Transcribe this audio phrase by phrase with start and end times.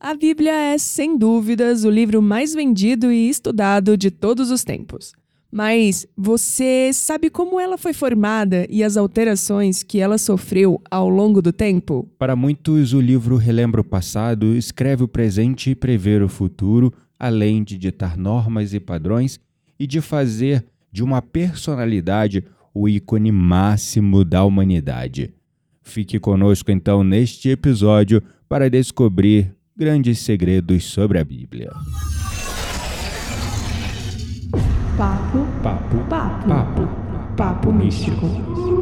[0.00, 5.12] A Bíblia é, sem dúvidas, o livro mais vendido e estudado de todos os tempos.
[5.50, 11.42] Mas você sabe como ela foi formada e as alterações que ela sofreu ao longo
[11.42, 12.08] do tempo?
[12.16, 17.64] Para muitos, o livro relembra o passado, escreve o presente e prevê o futuro, além
[17.64, 19.40] de ditar normas e padrões
[19.80, 25.34] e de fazer de uma personalidade o ícone máximo da humanidade.
[25.82, 31.70] Fique conosco então neste episódio para descobrir grandes segredos sobre a Bíblia.
[34.96, 36.88] Papo, Papo, papo, papo,
[37.36, 38.77] papo místico.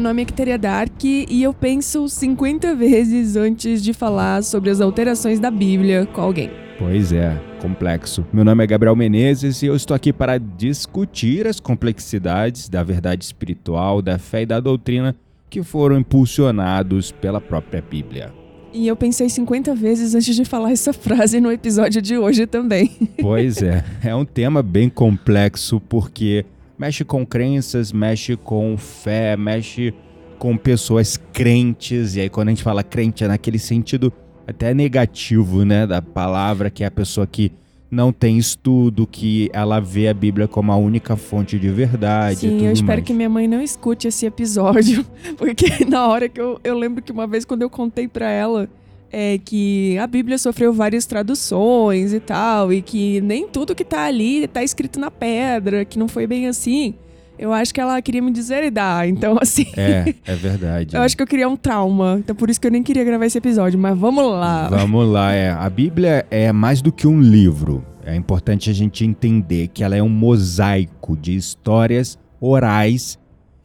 [0.00, 4.80] Meu nome é Kiteria Dark e eu penso 50 vezes antes de falar sobre as
[4.80, 6.50] alterações da Bíblia com alguém.
[6.78, 8.24] Pois é, complexo.
[8.32, 13.22] Meu nome é Gabriel Menezes e eu estou aqui para discutir as complexidades da verdade
[13.22, 15.14] espiritual, da fé e da doutrina
[15.50, 18.32] que foram impulsionados pela própria Bíblia.
[18.72, 22.90] E eu pensei 50 vezes antes de falar essa frase no episódio de hoje também.
[23.20, 26.46] Pois é, é um tema bem complexo porque
[26.80, 29.92] mexe com crenças, mexe com fé, mexe
[30.38, 32.16] com pessoas crentes.
[32.16, 34.10] E aí, quando a gente fala crente, é naquele sentido
[34.46, 35.86] até negativo, né?
[35.86, 37.52] Da palavra, que é a pessoa que
[37.90, 42.40] não tem estudo, que ela vê a Bíblia como a única fonte de verdade.
[42.40, 43.04] Sim, eu espero mais.
[43.04, 45.04] que minha mãe não escute esse episódio,
[45.36, 48.70] porque na hora que eu, eu lembro que uma vez quando eu contei pra ela
[49.12, 54.04] é que a Bíblia sofreu várias traduções e tal, e que nem tudo que tá
[54.04, 56.94] ali tá escrito na pedra, que não foi bem assim.
[57.38, 59.66] Eu acho que ela queria me deserdar, então assim.
[59.76, 60.94] É, é verdade.
[60.94, 63.26] Eu acho que eu queria um trauma, então por isso que eu nem queria gravar
[63.26, 64.68] esse episódio, mas vamos lá.
[64.68, 65.50] Vamos lá, é.
[65.50, 67.84] A Bíblia é mais do que um livro.
[68.04, 73.18] É importante a gente entender que ela é um mosaico de histórias orais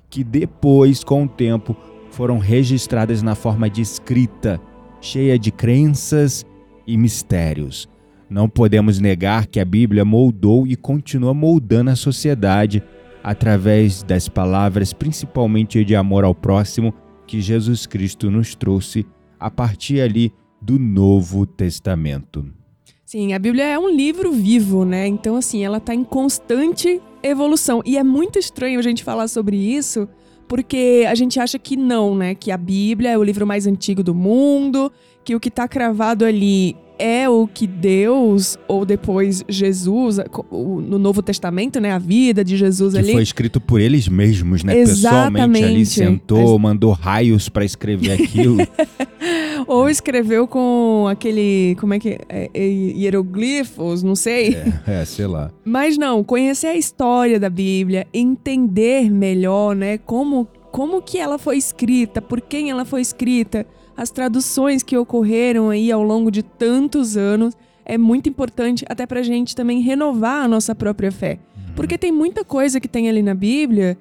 [0.09, 1.75] que depois, com o tempo,
[2.12, 4.62] foram registradas na forma de escrita,
[5.06, 6.44] cheia de crenças
[6.86, 7.88] e mistérios.
[8.28, 12.82] Não podemos negar que a Bíblia moldou e continua moldando a sociedade
[13.24, 16.94] através das palavras, principalmente de amor ao próximo,
[17.28, 19.06] que Jesus Cristo nos trouxe
[19.40, 22.46] a partir ali do Novo Testamento.
[23.06, 25.06] Sim, a Bíblia é um livro vivo, né?
[25.06, 27.82] Então, assim, ela tá em constante evolução.
[27.86, 30.10] E é muito estranho a gente falar sobre isso,
[30.48, 32.36] porque a gente acha que não, né?
[32.36, 34.92] Que a Bíblia é o livro mais antigo do mundo,
[35.24, 40.20] que o que tá cravado ali é o que Deus, ou depois Jesus,
[40.52, 41.92] no Novo Testamento, né?
[41.92, 43.14] A vida de Jesus Que ali.
[43.14, 44.74] foi escrito por eles mesmos, né?
[44.74, 45.86] Pessoalmente ali Exatamente.
[45.86, 48.58] sentou, mandou raios para escrever aquilo.
[49.68, 51.76] Ou escreveu com aquele.
[51.80, 52.20] Como é que.
[52.30, 54.56] É, é, hieroglifos, não sei.
[54.56, 55.52] é, é, sei lá.
[55.64, 61.56] Mas não, conhecer a história da Bíblia, entender melhor, né, como como que ela foi
[61.56, 67.16] escrita, por quem ela foi escrita, as traduções que ocorreram aí ao longo de tantos
[67.16, 71.40] anos, é muito importante até pra gente também renovar a nossa própria fé.
[71.76, 73.98] Porque tem muita coisa que tem ali na Bíblia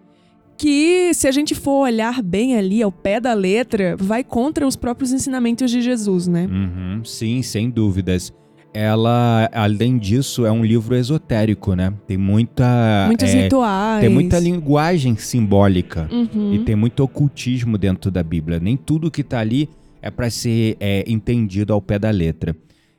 [0.56, 4.76] que, se a gente for olhar bem ali ao pé da letra, vai contra os
[4.76, 6.46] próprios ensinamentos de Jesus, né?
[6.50, 8.32] Uhum, sim, sem dúvidas.
[8.72, 11.92] Ela, além disso, é um livro esotérico, né?
[12.08, 13.04] Tem muita.
[13.06, 14.00] Muitos é, rituais.
[14.00, 16.08] Tem muita linguagem simbólica.
[16.10, 16.54] Uhum.
[16.54, 18.58] E tem muito ocultismo dentro da Bíblia.
[18.58, 19.68] Nem tudo que tá ali
[20.04, 22.54] é para ser é, entendido ao pé da letra.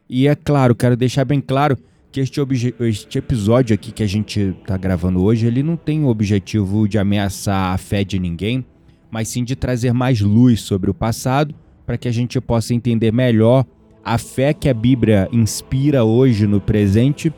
[0.10, 1.78] E é claro, quero deixar bem claro
[2.12, 2.42] que este,
[2.80, 6.98] este episódio aqui que a gente tá gravando hoje, ele não tem o objetivo de
[6.98, 8.66] ameaçar a fé de ninguém,
[9.12, 11.54] mas sim de trazer mais luz sobre o passado
[11.86, 13.68] para que a gente possa entender melhor
[14.04, 17.32] a fé que a Bíblia inspira hoje no presente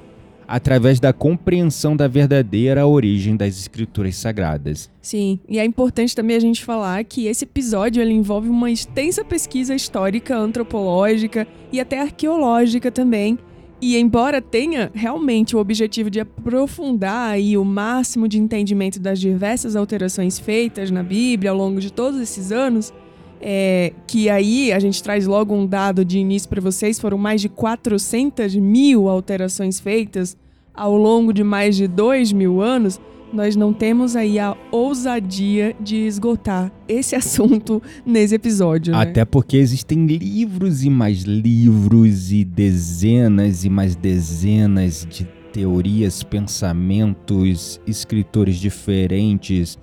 [0.48, 4.90] através da compreensão da verdadeira origem das escrituras sagradas.
[5.02, 9.26] Sim, e é importante também a gente falar que esse episódio ele envolve uma extensa
[9.26, 13.38] pesquisa histórica, antropológica e até arqueológica também.
[13.80, 19.76] E embora tenha realmente o objetivo de aprofundar aí o máximo de entendimento das diversas
[19.76, 22.92] alterações feitas na Bíblia ao longo de todos esses anos,
[23.42, 27.42] é, que aí a gente traz logo um dado de início para vocês, foram mais
[27.42, 30.36] de 400 mil alterações feitas
[30.74, 33.02] ao longo de mais de dois mil anos,
[33.34, 38.94] nós não temos aí a ousadia de esgotar esse assunto nesse episódio.
[38.94, 39.02] né?
[39.02, 47.82] Até porque existem livros e mais livros e dezenas e mais dezenas de teorias, pensamentos,
[47.88, 49.78] escritores diferentes,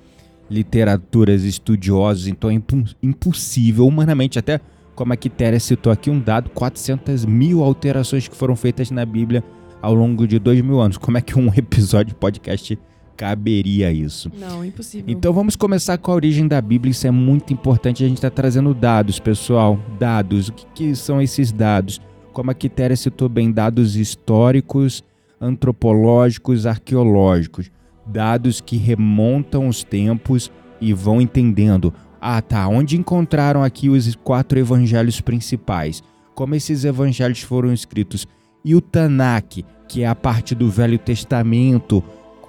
[0.50, 2.60] literaturas, estudiosos, então é
[3.02, 4.60] impossível humanamente, até
[4.94, 9.42] como a Quitéria citou aqui um dado, 400 mil alterações que foram feitas na Bíblia
[9.82, 10.96] ao longo de dois mil anos.
[10.96, 12.78] Como é que um episódio de podcast
[13.16, 14.30] caberia isso?
[14.38, 15.04] Não, impossível.
[15.08, 18.30] Então vamos começar com a origem da Bíblia, isso é muito importante, a gente está
[18.30, 20.48] trazendo dados, pessoal, dados.
[20.48, 22.00] O que, que são esses dados?
[22.32, 25.02] Como a Quitéria citou bem, dados históricos,
[25.40, 27.70] antropológicos, arqueológicos,
[28.06, 31.92] dados que remontam os tempos e vão entendendo.
[32.20, 36.02] Ah, tá, onde encontraram aqui os quatro evangelhos principais?
[36.34, 38.26] Como esses evangelhos foram escritos?
[38.64, 42.02] E o Tanakh, que é a parte do Velho Testamento,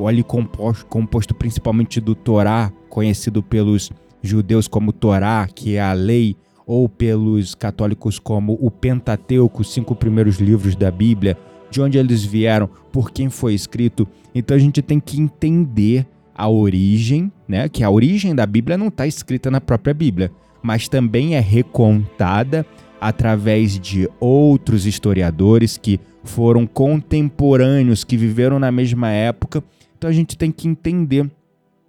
[0.07, 3.91] ali composto, composto principalmente do Torá, conhecido pelos
[4.21, 6.35] judeus como Torá, que é a lei,
[6.65, 11.37] ou pelos católicos como o Pentateuco, os cinco primeiros livros da Bíblia,
[11.75, 14.07] de onde eles vieram, por quem foi escrito.
[14.33, 17.67] Então a gente tem que entender a origem, né?
[17.67, 20.31] Que a origem da Bíblia não está escrita na própria Bíblia,
[20.63, 22.65] mas também é recontada
[22.99, 29.61] através de outros historiadores que foram contemporâneos, que viveram na mesma época.
[29.97, 31.29] Então a gente tem que entender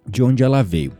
[0.05, 0.91] de onde ela veio.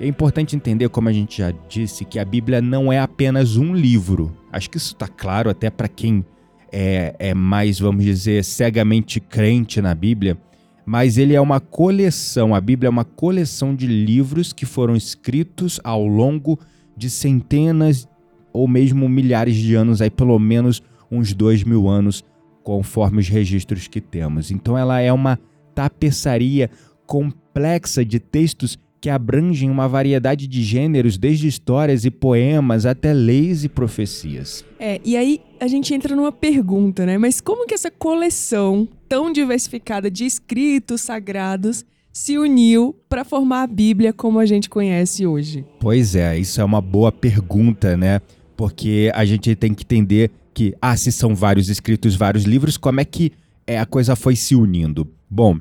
[0.00, 3.74] É importante entender, como a gente já disse, que a Bíblia não é apenas um
[3.74, 4.34] livro.
[4.50, 6.24] Acho que isso está claro até para quem
[6.72, 10.36] é, é mais, vamos dizer, cegamente crente na Bíblia,
[10.84, 15.80] mas ele é uma coleção, a Bíblia é uma coleção de livros que foram escritos
[15.84, 16.58] ao longo
[16.96, 18.08] de centenas
[18.52, 22.24] ou mesmo milhares de anos, aí pelo menos uns dois mil anos,
[22.62, 24.50] conforme os registros que temos.
[24.50, 25.38] Então ela é uma
[25.74, 26.70] tapeçaria
[27.06, 33.64] complexa de textos que abrangem uma variedade de gêneros, desde histórias e poemas até leis
[33.64, 34.64] e profecias.
[34.78, 37.16] É, e aí a gente entra numa pergunta, né?
[37.16, 43.66] Mas como que essa coleção tão diversificada de escritos sagrados se uniu para formar a
[43.66, 45.64] Bíblia como a gente conhece hoje?
[45.78, 48.20] Pois é, isso é uma boa pergunta, né?
[48.56, 53.00] Porque a gente tem que entender que, ah, se são vários escritos, vários livros, como
[53.00, 53.32] é que
[53.66, 55.08] é, a coisa foi se unindo?
[55.30, 55.56] Bom,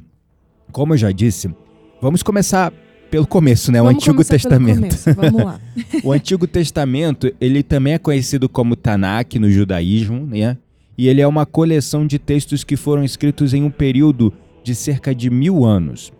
[0.71, 1.49] como eu já disse,
[2.01, 2.73] vamos começar
[3.09, 3.79] pelo começo, né?
[3.79, 4.95] Vamos o Antigo Testamento.
[5.15, 5.59] Vamos lá.
[6.03, 10.57] o Antigo Testamento, ele também é conhecido como Tanakh no judaísmo, né?
[10.97, 14.33] E ele é uma coleção de textos que foram escritos em um período
[14.63, 16.11] de cerca de mil anos.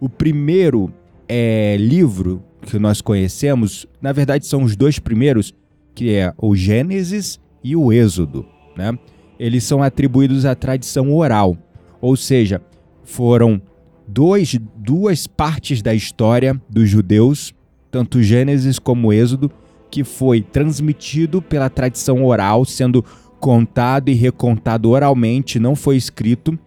[0.00, 0.92] O primeiro
[1.28, 5.52] é, livro que nós conhecemos, na verdade são os dois primeiros,
[5.94, 8.46] que é o Gênesis e o Êxodo,
[8.76, 8.96] né?
[9.38, 11.56] Eles são atribuídos à tradição oral,
[12.00, 12.60] ou seja,
[13.04, 13.60] foram
[14.06, 17.52] dois, duas partes da história dos judeus,
[17.90, 19.50] tanto Gênesis como Êxodo,
[19.90, 23.04] que foi transmitido pela tradição oral, sendo
[23.38, 26.58] contado e recontado oralmente, não foi escrito,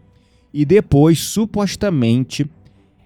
[0.53, 2.47] e depois, supostamente,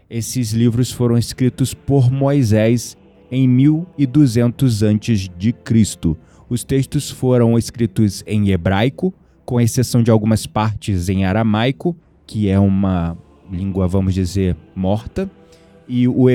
[0.10, 2.98] esses livros foram escritos por Moisés
[3.32, 6.18] em 1200 a.C.
[6.50, 9.14] Os textos foram escritos em hebraico,
[9.46, 11.96] com exceção de algumas partes em aramaico,
[12.28, 13.18] que é uma
[13.52, 15.30] língua, vamos dizer, morta.
[15.88, 16.26] E o,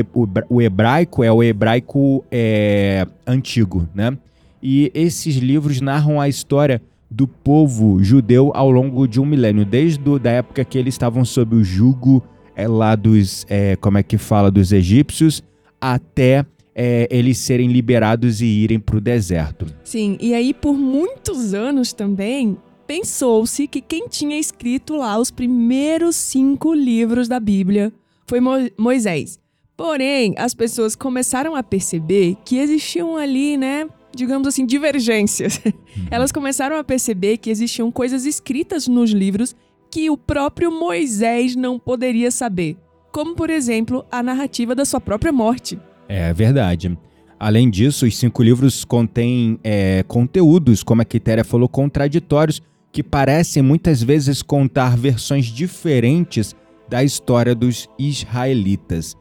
[0.49, 4.17] o, hebraico é o hebraico é, antigo, né?
[4.63, 6.81] E esses livros narram a história
[7.11, 11.25] do povo judeu ao longo de um milênio, desde a da época que eles estavam
[11.25, 12.23] sob o jugo
[12.55, 15.43] é, lá dos, é, como é que fala, dos egípcios,
[15.81, 16.45] até
[16.75, 19.67] é, eles serem liberados e irem para o deserto.
[19.83, 22.57] Sim, e aí por muitos anos também
[22.91, 27.93] pensou-se que quem tinha escrito lá os primeiros cinco livros da Bíblia
[28.27, 29.39] foi Mo Moisés.
[29.77, 35.61] Porém, as pessoas começaram a perceber que existiam ali, né, digamos assim, divergências.
[35.91, 36.07] Uhum.
[36.09, 39.57] Elas começaram a perceber que existiam coisas escritas nos livros
[39.91, 42.77] que o próprio Moisés não poderia saber,
[43.11, 45.77] como por exemplo a narrativa da sua própria morte.
[46.09, 46.97] É verdade.
[47.41, 53.63] Além disso, os cinco livros contêm é, conteúdos, como a Quitéria falou, contraditórios que parecem
[53.63, 56.55] muitas vezes contar versões diferentes
[56.89, 59.17] da história dos israelitas.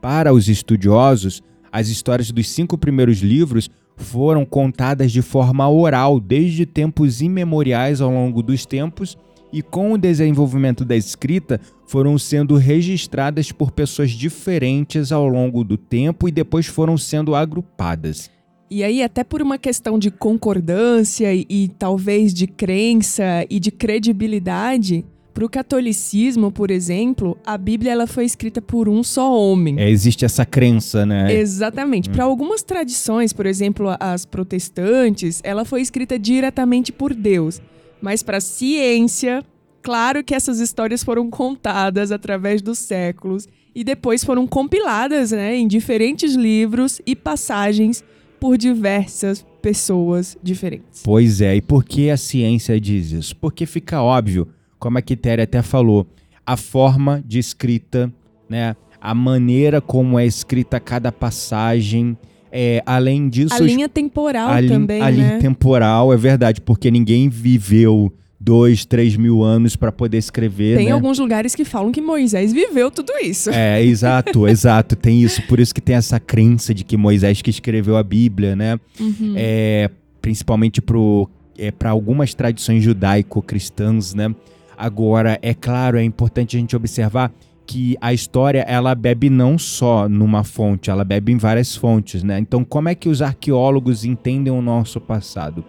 [0.00, 6.64] Para os estudiosos, as histórias dos cinco primeiros livros foram contadas de forma oral desde
[6.64, 9.18] tempos imemoriais ao longo dos tempos
[9.52, 15.76] e, com o desenvolvimento da escrita, foram sendo registradas por pessoas diferentes ao longo do
[15.76, 18.30] tempo e depois foram sendo agrupadas.
[18.70, 23.70] E aí, até por uma questão de concordância e, e talvez de crença e de
[23.70, 29.78] credibilidade, para o catolicismo, por exemplo, a Bíblia ela foi escrita por um só homem.
[29.78, 31.32] É, existe essa crença, né?
[31.32, 32.10] Exatamente.
[32.10, 32.12] Hum.
[32.12, 37.62] Para algumas tradições, por exemplo, as protestantes, ela foi escrita diretamente por Deus.
[38.02, 39.44] Mas para a ciência,
[39.82, 45.66] Claro que essas histórias foram contadas através dos séculos e depois foram compiladas né, em
[45.66, 48.04] diferentes livros e passagens
[48.40, 51.02] por diversas pessoas diferentes.
[51.04, 53.36] Pois é, e por que a ciência diz isso?
[53.36, 56.06] Porque fica óbvio, como a Quitéria até falou,
[56.46, 58.12] a forma de escrita,
[58.48, 62.16] né, a maneira como é escrita cada passagem,
[62.50, 63.54] é, além disso...
[63.54, 65.38] A linha temporal a também, A linha né?
[65.38, 68.12] temporal, é verdade, porque ninguém viveu
[68.48, 70.92] dois, três mil anos para poder escrever, Tem né?
[70.92, 73.50] alguns lugares que falam que Moisés viveu tudo isso.
[73.50, 74.96] É, exato, exato.
[74.96, 75.42] Tem isso.
[75.42, 78.80] Por isso que tem essa crença de que Moisés que escreveu a Bíblia, né?
[78.98, 79.34] Uhum.
[79.36, 79.90] É,
[80.22, 81.28] principalmente pro,
[81.58, 84.34] é, para algumas tradições judaico-cristãs, né?
[84.78, 87.30] Agora, é claro, é importante a gente observar
[87.66, 92.38] que a história ela bebe não só numa fonte, ela bebe em várias fontes, né?
[92.38, 95.62] Então, como é que os arqueólogos entendem o nosso passado?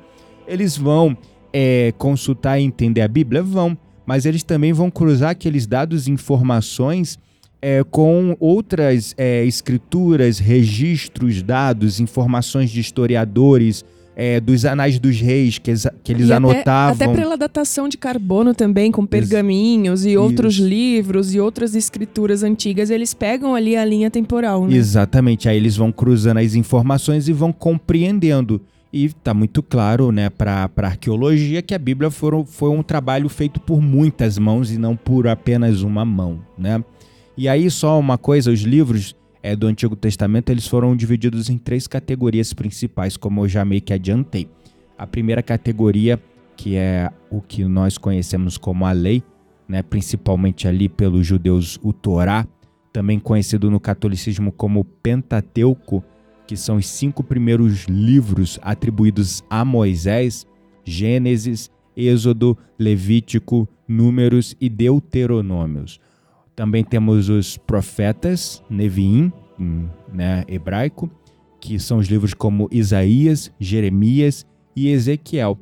[0.47, 1.17] Eles vão
[1.53, 3.41] é, consultar e entender a Bíblia?
[3.41, 7.17] Vão, mas eles também vão cruzar aqueles dados e informações
[7.61, 13.83] é, com outras é, escrituras, registros, dados, informações de historiadores,
[14.15, 16.93] é, dos anais dos reis que eles, que eles E anotavam.
[16.93, 20.67] Até, até pela datação de carbono também, com pergaminhos e outros Isso.
[20.67, 24.75] livros e outras escrituras antigas, eles pegam ali a linha temporal, né?
[24.75, 28.61] Exatamente, aí eles vão cruzando as informações e vão compreendendo.
[28.91, 33.29] E tá muito claro, né, para a arqueologia que a Bíblia foram, foi um trabalho
[33.29, 36.83] feito por muitas mãos e não por apenas uma mão, né?
[37.37, 41.57] E aí só uma coisa, os livros é, do Antigo Testamento eles foram divididos em
[41.57, 44.49] três categorias principais, como eu já meio que adiantei.
[44.97, 46.19] A primeira categoria,
[46.57, 49.23] que é o que nós conhecemos como a lei,
[49.67, 52.45] né, principalmente ali pelos judeus o Torá,
[52.91, 56.03] também conhecido no catolicismo como Pentateuco,
[56.49, 60.47] que são os cinco primeiros livros atribuídos a Moisés:
[60.83, 65.99] Gênesis, Êxodo, Levítico, Números e Deuteronômios.
[66.55, 71.07] Também temos os profetas, Neviim, em né, hebraico,
[71.59, 74.43] que são os livros como Isaías, Jeremias
[74.75, 75.55] e Ezequiel.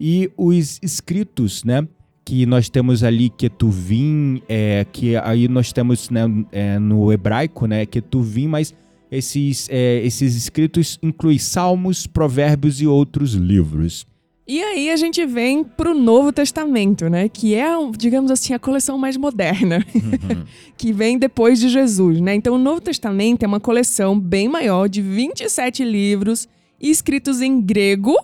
[0.00, 1.86] E os escritos, né?
[2.24, 7.86] Que nós temos ali Ketuvim, é, que aí nós temos né, é, no hebraico, né?
[7.86, 8.74] Ketuvim, mas
[9.12, 14.06] esses, é, esses escritos incluem salmos, provérbios e outros livros.
[14.48, 17.28] E aí a gente vem pro Novo Testamento, né?
[17.28, 19.84] Que é, digamos assim, a coleção mais moderna,
[20.76, 22.34] que vem depois de Jesus, né?
[22.34, 26.48] Então o Novo Testamento é uma coleção bem maior de 27 livros
[26.80, 28.16] escritos em grego,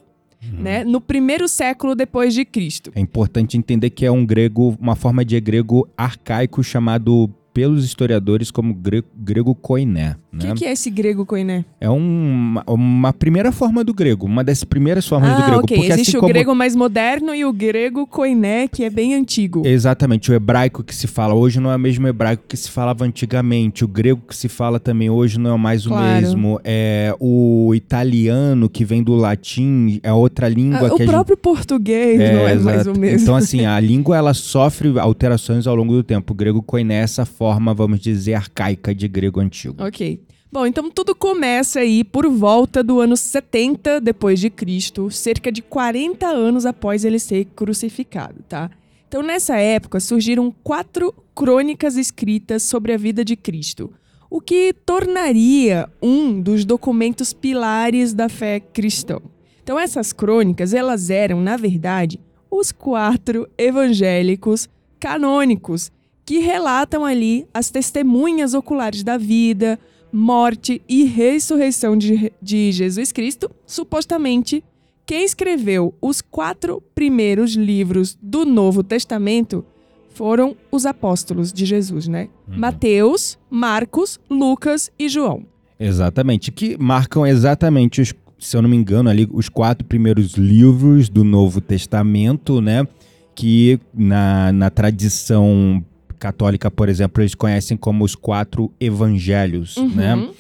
[0.53, 0.85] né?
[0.85, 2.91] No primeiro século depois de Cristo.
[2.95, 8.51] É importante entender que é um grego, uma forma de grego arcaico chamado pelos historiadores
[8.51, 10.17] como grego, grego koiné.
[10.33, 10.49] O Né?
[10.51, 11.65] que, que é esse grego koiné?
[11.81, 15.61] É um- uma primeira forma do grego, uma das primeiras formas do Ah, grego.
[15.63, 15.77] ok.
[15.77, 16.33] Porque Existe assim o como...
[16.33, 19.63] grego mais moderno e o grego koiné, que é bem antigo.
[19.67, 23.05] Exatamente, o hebraico que se fala hoje não é o mesmo hebraico que se falava
[23.05, 23.85] antigamente.
[23.85, 26.05] O grego que se fala também hoje não é mais o Claro.
[26.21, 26.61] mesmo.
[26.63, 31.09] É o italiano que vem do latim é outra língua Ah, que o a gente
[31.11, 32.97] próprio português não é mais exato.
[32.97, 33.23] o mesmo.
[33.23, 36.33] Então, assim, a língua ela sofre alterações ao longo do tempo.
[36.33, 39.81] O grego koiné é essa forma, vamos dizer, arcaica de grego antigo.
[39.83, 40.21] Ok.
[40.51, 45.63] Bom, então tudo começa aí por volta do ano 70 depois de Cristo, cerca de
[45.63, 48.71] 40 anos após ele ser crucificado, tá?
[49.07, 53.93] Então nessa época surgiram quatro crônicas escritas sobre a vida de Cristo,
[54.29, 59.19] o que tornaria um dos documentos pilares da fé cristã.
[59.63, 62.19] Então essas crônicas, elas eram, na verdade,
[62.51, 64.69] os quatro evangélicos
[64.99, 65.93] canônicos
[66.29, 69.79] que relatam ali as testemunhas oculares da vida,
[70.13, 74.63] morte e ressurreição de, de Jesus Cristo, supostamente
[75.07, 79.65] quem escreveu os quatro primeiros livros do Novo Testamento
[80.11, 82.29] foram os apóstolos de Jesus, né?
[82.47, 85.47] Mateus, Marcos, Lucas e João.
[85.81, 91.09] Exatamente, que marcam exatamente, os, se eu não me engano, ali os quatro primeiros livros
[91.09, 92.87] do Novo Testamento, né?
[93.35, 95.83] Que na, na tradição
[96.19, 100.15] católica, por exemplo, eles conhecem como os quatro evangelhos, né?
[100.15, 100.33] Uhum.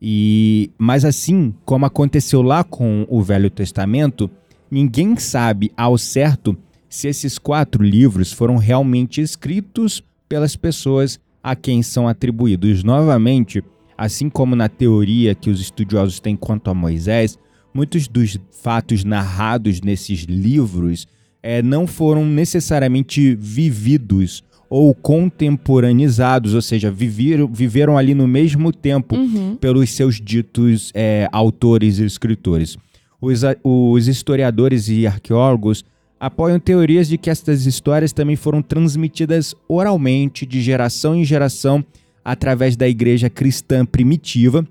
[0.00, 4.30] E mas assim, como aconteceu lá com o Velho Testamento,
[4.70, 6.56] ninguém sabe ao certo
[6.88, 12.82] se esses quatro livros foram realmente escritos pelas pessoas a quem são atribuídos.
[12.82, 13.62] Novamente,
[13.96, 17.38] assim como na teoria que os estudiosos têm quanto a Moisés,
[17.72, 21.06] muitos dos fatos narrados nesses livros
[21.42, 29.16] eh, não foram necessariamente vividos ou contemporanizados, ou seja, viveram, viveram ali no mesmo tempo
[29.16, 29.56] Uhum.
[29.56, 32.76] pelos seus ditos eh, autores e escritores.
[33.20, 35.84] Os, os historiadores e arqueólogos
[36.18, 41.84] apoiam teorias de que estas histórias também foram transmitidas oralmente de geração em geração
[42.24, 44.66] através da igreja cristã primitiva,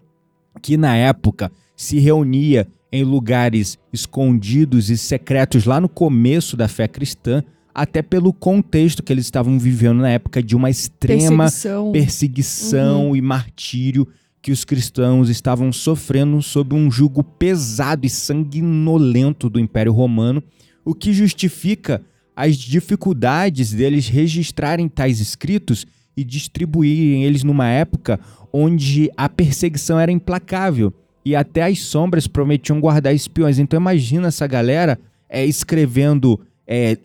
[0.61, 6.87] que na época se reunia em lugares escondidos e secretos lá no começo da fé
[6.87, 7.43] cristã,
[7.75, 11.91] até pelo contexto que eles estavam vivendo na época de uma extrema Perseguição.
[11.91, 13.15] perseguição Uhum.
[13.17, 14.07] e martírio
[14.41, 20.41] que os cristãos estavam sofrendo sob um jugo pesado e sanguinolento do Império Romano,
[20.83, 22.01] o que justifica
[22.35, 28.19] as dificuldades deles registrarem tais escritos e distribuírem eles numa época
[28.53, 30.93] onde a perseguição era implacável
[31.25, 33.57] e até as sombras prometiam guardar espiões.
[33.59, 36.97] Então imagina essa galera é, escrevendo é,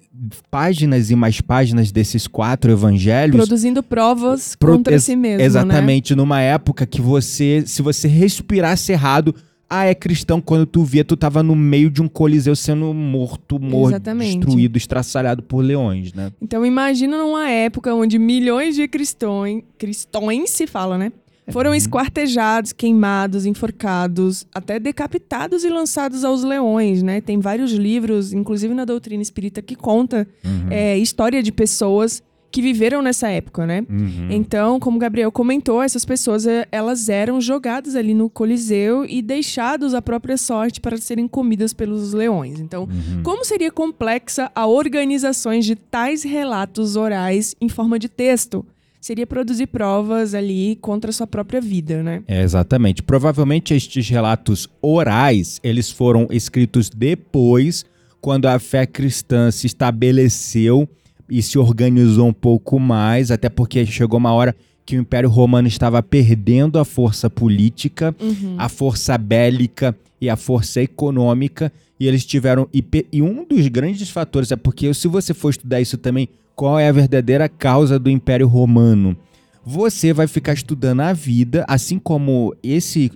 [0.50, 5.45] páginas e mais páginas desses quatro evangelhos Produzindo provas Pro- contra si mesmo, né?
[5.45, 9.35] Exatamente, numa época que você, se você respirasse errado,
[9.69, 13.61] ah, é cristão, quando tu via, tu tava no meio de um coliseu sendo morto,
[13.61, 14.38] morto, Exatamente.
[14.38, 16.33] destruído, estraçalhado por leões, né?
[16.43, 21.12] Então imagina numa época onde milhões de cristões, cristões se fala, né?
[21.50, 21.52] Uhum.
[21.52, 27.21] Foram esquartejados, queimados, enforcados, até decapitados e lançados aos leões, né?
[27.21, 30.69] Tem vários livros, inclusive na doutrina espírita, que conta Uhum.
[30.71, 33.87] é, história de pessoas que viveram nessa época, né?
[33.88, 34.26] Uhum.
[34.28, 39.23] Então, como o Gabriel comentou, essas pessoas eh, elas eram jogadas ali no Coliseu e
[39.23, 42.59] deixados à própria sorte para serem comidas pelos leões.
[42.59, 43.23] Então, Uhum.
[43.23, 48.66] como seria complexa a organização de tais relatos orais em forma de texto?
[49.00, 52.23] Seria produzir provas ali contra a sua própria vida, né?
[52.28, 53.02] É, exatamente.
[53.02, 57.87] Provavelmente estes relatos orais, eles foram escritos depois,
[58.21, 60.87] quando a fé cristã se estabeleceu
[61.30, 64.54] e se organizou um pouco mais, até porque chegou uma hora
[64.85, 68.14] que o Império Romano estava perdendo a força política,
[68.59, 72.69] a força bélica e a força econômica, e eles tiveram.
[72.75, 76.28] E, e um dos grandes fatores é porque, se você for estudar isso também,
[76.61, 79.17] qual é a verdadeira causa do Império Romano?
[79.64, 83.11] Você vai ficar estudando a vida, assim como esse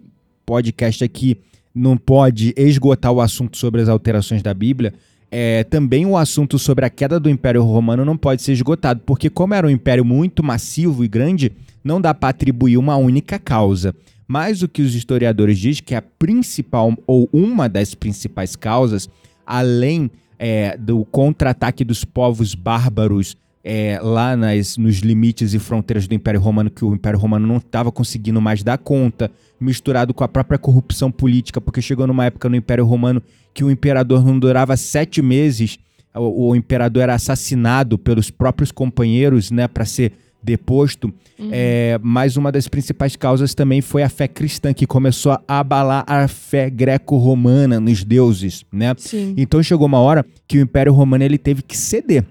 [0.46, 1.36] podcast aqui
[1.74, 4.94] não pode esgotar o assunto sobre as alterações da Bíblia,
[5.30, 9.28] é, também o assunto sobre a queda do Império Romano não pode ser esgotado, porque
[9.28, 11.52] como era um império muito massivo e grande,
[11.84, 13.94] não dá para atribuir uma única causa.
[14.26, 19.06] Mas o que os historiadores dizem que a principal ou uma das principais causas,
[19.46, 26.14] além é, do contra-ataque dos povos bárbaros é, lá nas, nos limites e fronteiras do
[26.14, 30.28] Império Romano, que o Império Romano não estava conseguindo mais dar conta, misturado com a
[30.28, 33.22] própria corrupção política, porque chegou numa época no Império Romano
[33.54, 35.78] que o imperador não durava sete meses,
[36.14, 41.12] o, o imperador era assassinado pelos próprios companheiros, né, para ser deposto.
[41.50, 46.04] É, mas uma das principais causas também foi a fé cristã, que começou a abalar
[46.06, 48.94] a fé greco-romana nos deuses, né?
[48.98, 49.34] Sim.
[49.36, 52.24] Então chegou uma hora que o Império Romano ele teve que ceder.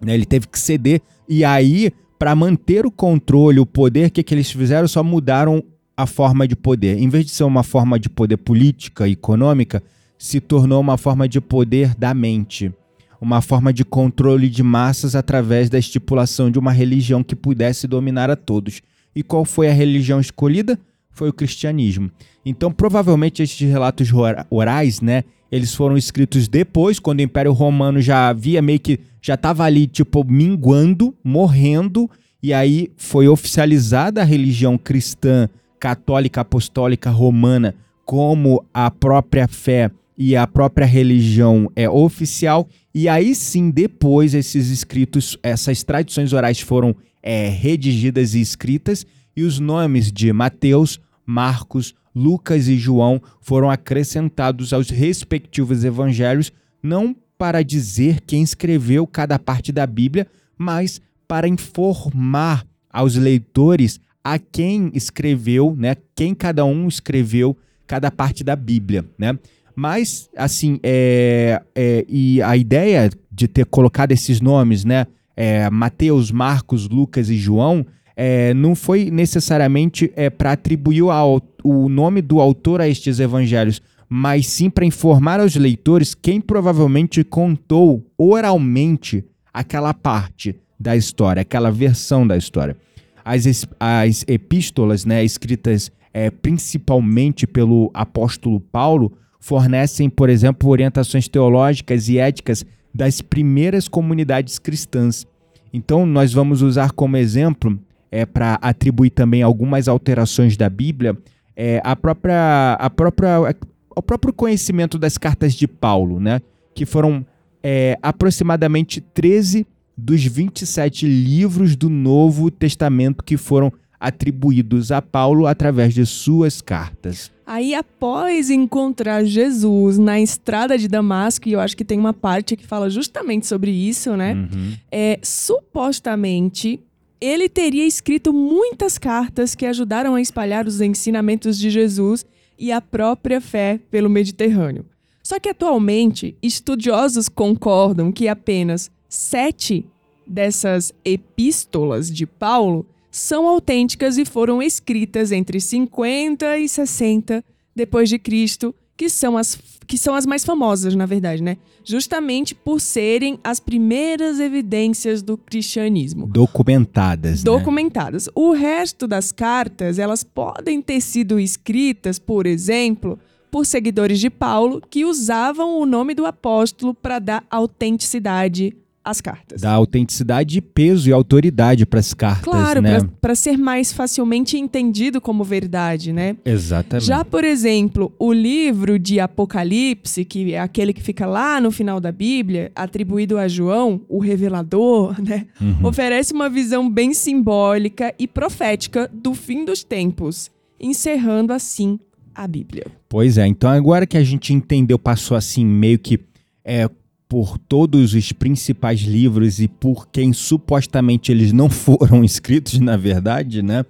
[0.00, 0.14] Né?
[0.14, 1.00] Ele teve que ceder.
[1.28, 4.88] E aí, para manter o controle, o poder, o que, que eles fizeram?
[4.88, 5.62] Só mudaram
[5.96, 6.98] a forma de poder.
[6.98, 9.82] Em vez de ser uma forma de poder política e econômica,
[10.18, 12.72] se tornou uma forma de poder da mente.
[13.20, 18.30] Uma forma de controle de massas através da estipulação de uma religião que pudesse dominar
[18.30, 18.82] a todos.
[19.14, 20.78] E qual foi a religião escolhida?
[21.10, 22.10] Foi o cristianismo.
[22.48, 25.24] Então, provavelmente, estes relatos ora- orais, né?
[25.50, 29.00] Eles foram escritos depois, quando o Império Romano já havia meio que.
[29.20, 32.08] já estava ali, tipo, minguando, morrendo.
[32.40, 35.48] E aí foi oficializada a religião cristã,
[35.80, 42.68] católica, apostólica, romana, como a própria fé e a própria religião é oficial.
[42.94, 49.04] E aí sim, depois, esses escritos, essas tradições orais foram é, redigidas e escritas,
[49.36, 56.50] e os nomes de Mateus, Marcos, Lucas e João foram acrescentados aos respectivos evangelhos,
[56.82, 60.26] não para dizer quem escreveu cada parte da Bíblia,
[60.56, 60.98] mas
[61.28, 65.94] para informar aos leitores a quem escreveu, né?
[66.14, 67.54] Quem cada um escreveu
[67.86, 69.38] cada parte da Bíblia, né?
[69.74, 75.06] Mas, assim, é, é, e a ideia de ter colocado esses nomes, né?
[75.36, 81.88] É, Mateus, Marcos, Lucas e João, é, não foi necessariamente é, para atribuir o, o
[81.88, 88.04] nome do autor a estes evangelhos, mas sim para informar aos leitores quem provavelmente contou
[88.16, 92.76] oralmente aquela parte da história, aquela versão da história.
[93.24, 102.08] As, as epístolas, né, escritas é, principalmente pelo apóstolo Paulo, fornecem, por exemplo, orientações teológicas
[102.08, 105.26] e éticas das primeiras comunidades cristãs.
[105.72, 107.78] Então, nós vamos usar como exemplo,
[108.10, 111.16] é, para atribuir também algumas alterações da Bíblia,
[111.56, 113.56] é, a própria, a própria,
[113.94, 116.40] o próprio conhecimento das cartas de Paulo, né?
[116.74, 117.24] que foram
[117.62, 119.66] é, aproximadamente 13
[119.96, 127.32] dos 27 livros do Novo Testamento que foram atribuídos a Paulo através de suas cartas.
[127.46, 132.56] Aí, após encontrar Jesus na estrada de Damasco, e eu acho que tem uma parte
[132.56, 134.34] que fala justamente sobre isso, né?
[134.34, 134.74] Uhum.
[134.90, 136.80] É, supostamente,
[137.20, 142.24] ele teria escrito muitas cartas que ajudaram a espalhar os ensinamentos de Jesus
[142.58, 144.84] e a própria fé pelo Mediterrâneo.
[145.22, 149.84] Só que atualmente, estudiosos concordam que apenas sete
[150.26, 158.18] dessas epístolas de Paulo são autênticas e foram escritas entre 50 e 60 depois de
[158.18, 161.56] Cristo, que são as que são as mais famosas, na verdade, né?
[161.84, 166.26] Justamente por serem as primeiras evidências do cristianismo.
[166.26, 167.44] Documentadas.
[167.44, 167.44] né?
[167.44, 168.28] Documentadas.
[168.34, 173.18] O resto das cartas, elas podem ter sido escritas, por exemplo,
[173.50, 179.60] por seguidores de Paulo que usavam o nome do apóstolo para dar autenticidade às cartas.
[179.60, 182.98] Dá autenticidade, peso e autoridade para as cartas, Claro, né?
[183.20, 186.36] para ser mais facilmente entendido como verdade, né?
[186.44, 187.06] Exatamente.
[187.06, 192.00] Já, por exemplo, o livro de Apocalipse, que é aquele que fica lá no final
[192.00, 195.46] da Bíblia, atribuído a João, o revelador, né?
[195.60, 195.86] Uhum.
[195.86, 202.00] Oferece uma visão bem simbólica e profética do fim dos tempos, encerrando assim
[202.34, 202.86] a Bíblia.
[203.08, 206.18] Pois é, então agora que a gente entendeu, passou assim meio que
[206.64, 206.90] é,
[207.28, 213.62] por todos os principais livros e por quem supostamente eles não foram escritos, na verdade,
[213.62, 213.84] né?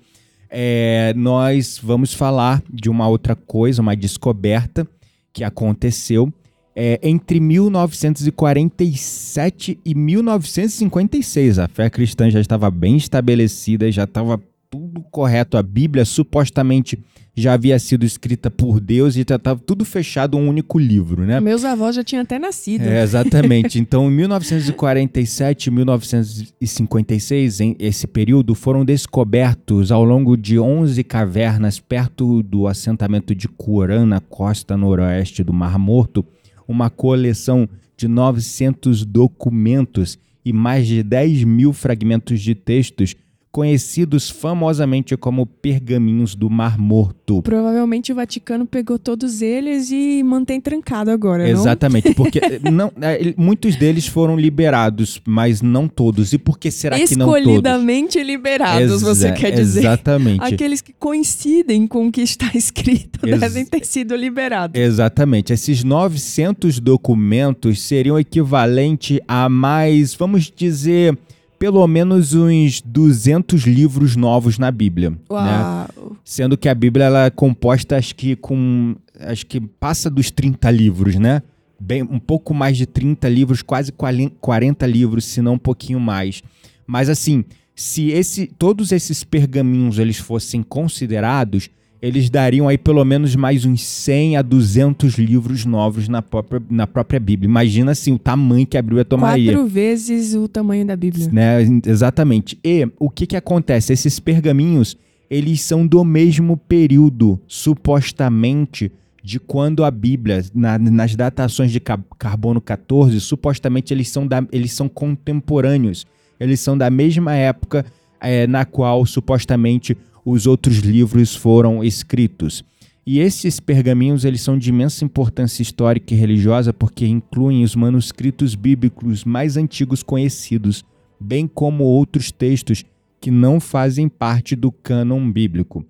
[0.49, 4.87] É, nós vamos falar de uma outra coisa, uma descoberta
[5.33, 6.33] que aconteceu
[6.75, 11.59] é, entre 1947 e 1956.
[11.59, 14.41] A fé cristã já estava bem estabelecida, já estava
[14.77, 15.57] tudo correto.
[15.57, 17.03] A Bíblia supostamente
[17.35, 21.25] já havia sido escrita por Deus e já estava tudo fechado em um único livro,
[21.25, 21.41] né?
[21.41, 22.83] Meus avós já tinham até nascido.
[22.83, 23.77] É, exatamente.
[23.87, 31.79] Então, em 1947 e 1956, em esse período, foram descobertos ao longo de 11 cavernas
[31.79, 36.25] perto do assentamento de Curã, na costa noroeste do Mar Morto,
[36.67, 43.15] uma coleção de 900 documentos e mais de 10 mil fragmentos de textos
[43.57, 47.41] conhecidos famosamente como pergaminhos do Mar Morto.
[47.41, 51.59] Provavelmente o Vaticano pegou todos eles e mantém trancado agora, não?
[51.63, 52.39] Exatamente, porque
[52.71, 56.35] não, é, ele- muitos deles foram liberados, mas não todos.
[56.35, 57.41] E por que será que não todos?
[57.41, 59.81] Escolhidamente liberados, você Exa- quer dizer.
[59.81, 60.45] Exatamente.
[60.45, 64.79] Aqueles que coincidem com o que está escrito Ex- devem ter sido liberados.
[64.79, 65.55] Exatamente.
[65.55, 71.17] Esses 900 documentos seriam equivalente a mais, vamos dizer,
[71.59, 75.11] pelo menos uns 200 livros novos na Bíblia.
[75.11, 75.89] Né?
[76.25, 78.97] Sendo que a Bíblia ela é composta, acho que com.
[79.21, 81.43] Acho que passa dos 30 livros, né?
[81.79, 86.43] Bem, um pouco mais de 30 livros, quase 40 livros, se não um pouquinho mais.
[86.87, 91.69] Mas assim, se esse, todos esses pergaminhos eles fossem considerados,
[92.03, 96.87] eles dariam aí pelo menos mais uns 100 a 200 livros novos na própria, na
[96.87, 97.49] própria Bíblia.
[97.49, 101.29] Imagina assim o tamanho que a Bíblia tomaria Quatro vezes o tamanho da Bíblia.
[101.33, 101.59] né?
[101.87, 102.59] Exatamente.
[102.65, 103.93] E o que que acontece?
[103.93, 104.97] Esses pergaminhos,
[105.31, 111.99] eles são do mesmo período, supostamente, de quando a Bíblia, na- nas datações de ca-
[112.19, 116.07] carbono 14, supostamente eles são, da, eles são contemporâneos.
[116.39, 117.85] Eles são da mesma época
[118.21, 122.65] eh, na qual, supostamente, os outros livros foram escritos.
[123.07, 128.57] E esses pergaminhos eles são de imensa importância histórica e religiosa porque incluem os manuscritos
[128.57, 130.85] bíblicos mais antigos conhecidos,
[131.21, 132.85] bem como outros textos
[133.21, 135.87] que não fazem parte do cânon bíblico.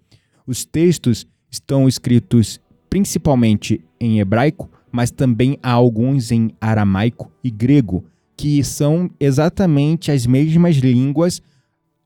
[0.47, 8.05] Os textos estão escritos principalmente em hebraico, mas também há alguns em aramaico e grego,
[8.37, 11.41] que são exatamente as mesmas línguas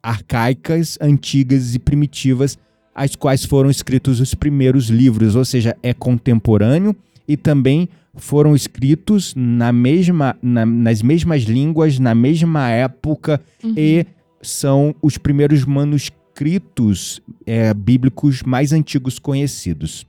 [0.03, 2.59] arcaicas, antigas e primitivas
[2.95, 6.95] as quais foram escritos os primeiros livros, ou seja, é contemporâneo
[7.27, 13.41] e também foram escritos na mesma, na- nas mesmas línguas, na mesma época
[13.77, 14.05] e
[14.43, 20.07] são os primeiros manuscritos é, bíblicos mais antigos conhecidos.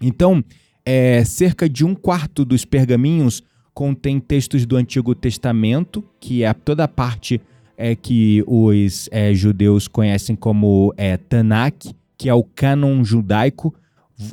[0.00, 0.42] Então,
[0.84, 3.42] é, cerca de um quarto dos pergaminhos
[3.74, 7.40] contém textos do Antigo Testamento, que é toda a parte
[7.78, 13.72] é, que os é, judeus conhecem como é, Tanakh, que é o cânon judaico.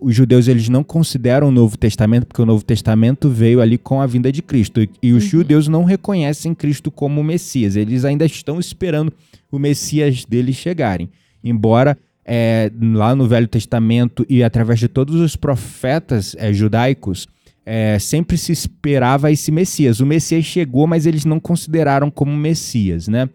[0.02, 4.02] Os judeus eles não consideram o Novo Testamento, porque o Novo Testamento veio ali com
[4.02, 4.82] a vinda de Cristo.
[5.02, 7.76] E, os judeus não reconhecem Cristo como Messias.
[7.76, 9.14] Eles ainda estão esperando
[9.52, 11.08] o Messias deles chegarem.
[11.44, 17.28] Embora é, lá no Velho Testamento e através de todos os profetas é, judaicos,
[17.66, 20.00] é, sempre se esperava esse Messias.
[20.00, 23.28] O Messias chegou, mas eles não consideraram como Messias, né?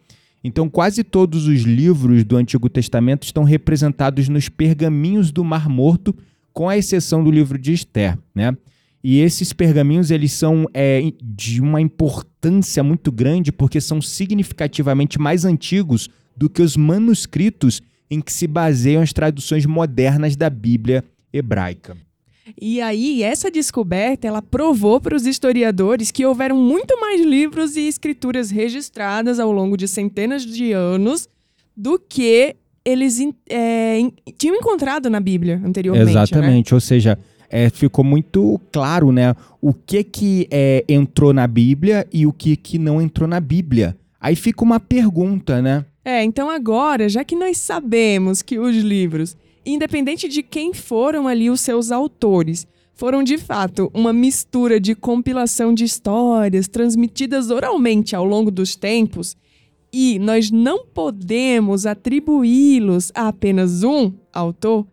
[0.43, 6.17] Então, quase todos os livros do Antigo Testamento estão representados nos pergaminhos do Mar Morto,
[6.53, 8.57] com a exceção do livro de Esther, né?
[9.03, 15.45] E esses pergaminhos eles são é, de uma importância muito grande porque são significativamente mais
[15.45, 21.97] antigos do que os manuscritos em que se baseiam as traduções modernas da Bíblia hebraica.
[22.61, 27.89] E aí, essa descoberta, ela provou para os historiadores que houveram muito mais livros e
[27.89, 31.29] escrituras registradas ao longo de centenas de anos
[31.77, 33.99] do que eles é,
[34.39, 36.07] tinham encontrado na Bíblia anteriormente.
[36.07, 36.11] Né?
[36.11, 36.75] Exatamente, né?
[36.75, 37.19] ou seja,
[37.51, 42.57] é, ficou muito claro, né, o que que é, entrou na Bíblia e o que
[42.57, 43.97] que não entrou na Bíblia.
[44.21, 45.85] Aí fica uma pergunta, né?
[46.05, 51.51] É, então agora, já que nós sabemos que os livros independente de quem foram ali
[51.51, 58.25] os seus autores, foram de fato uma mistura de compilação de histórias transmitidas oralmente ao
[58.25, 59.37] longo dos tempos,
[59.93, 64.87] e nós não podemos atribuí-los a apenas um autor,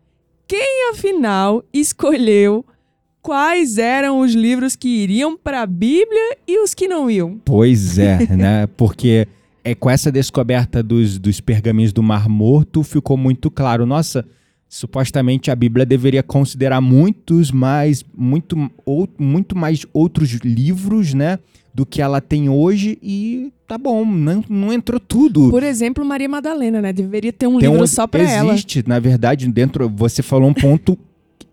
[0.48, 2.66] quem afinal escolheu
[3.22, 7.38] quais eram os livros que iriam para a Bíblia e os que não iam?
[7.44, 8.68] Pois é, né?
[8.78, 9.28] Porque
[9.66, 13.86] é com essa descoberta dos, dos pergaminhos do Mar Morto ficou muito claro.
[13.86, 14.26] Nossa,
[14.70, 21.40] supostamente a Bíblia deveria considerar muitos mais, muito, ou, muito mais outros livros, né?
[21.74, 25.52] Do que ela tem hoje e tá bom, não, não entrou tudo.
[25.52, 26.92] Por exemplo, Maria Madalena, né?
[26.92, 28.54] Deveria ter um tem livro um, só pra existe, ela.
[28.54, 29.88] Existe, na verdade, dentro.
[29.90, 30.98] Você falou um ponto.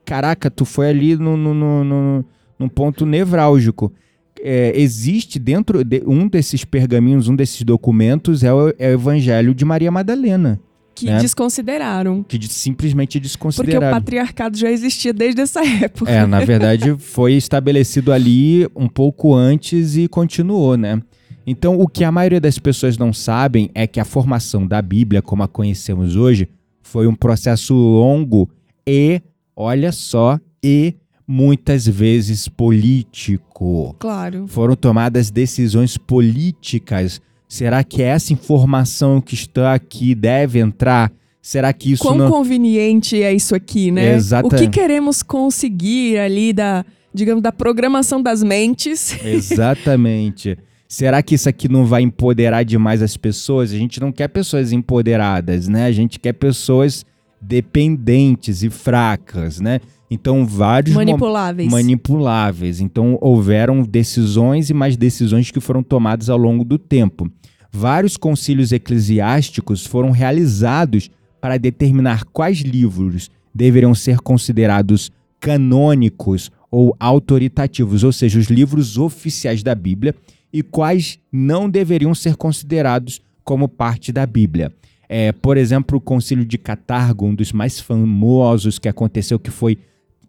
[0.05, 2.25] caraca, tu foi ali no, no, no, no,
[2.59, 3.93] num ponto nevrálgico.
[4.41, 9.55] É, existe dentro de um desses pergaminhos, um desses documentos, é o, é o Evangelho
[9.55, 10.59] de Maria Madalena.
[10.95, 11.19] Que né?
[11.19, 12.23] desconsideraram.
[12.23, 13.81] Que de, simplesmente desconsideraram.
[13.81, 16.11] Porque o patriarcado já existia desde essa época.
[16.11, 21.01] É, na verdade foi estabelecido ali um pouco antes e continuou, né?
[21.47, 25.21] Então, o que a maioria das pessoas não sabem é que a formação da Bíblia,
[25.21, 26.49] como a conhecemos hoje,
[26.83, 28.49] foi um processo longo
[28.87, 29.21] e,
[29.55, 30.95] olha só, e
[31.27, 33.95] muitas vezes político.
[33.99, 34.47] Claro.
[34.47, 37.21] Foram tomadas decisões políticas
[37.55, 41.13] Será que essa informação que está aqui deve entrar?
[41.41, 42.29] Será que isso Quão não...
[42.29, 44.17] conveniente é isso aqui, né?
[44.17, 44.49] Exato.
[44.49, 49.17] O que queremos conseguir ali da, digamos, da programação das mentes?
[49.25, 50.59] Exatamente.
[50.89, 53.71] Será que isso aqui não vai empoderar demais as pessoas?
[53.71, 55.87] A gente não quer pessoas empoderadas, né?
[55.87, 57.07] A gente quer pessoas
[57.41, 59.81] dependentes e fracas, né?
[60.11, 61.71] Então, vários manipuláveis.
[61.71, 62.81] manipuláveis.
[62.81, 67.31] Então, houveram decisões e mais decisões que foram tomadas ao longo do tempo
[67.75, 78.05] vários concílios eclesiásticos foram realizados para determinar quais livros deveriam ser considerados canônicos ou autoritativos,
[78.05, 80.15] ou seja, os livros oficiais da Bíblia,
[80.53, 84.73] e quais não deveriam ser considerados como parte da Bíblia.
[85.09, 89.79] É, por exemplo, o Concílio de Catargo, um dos mais famosos que aconteceu, que foi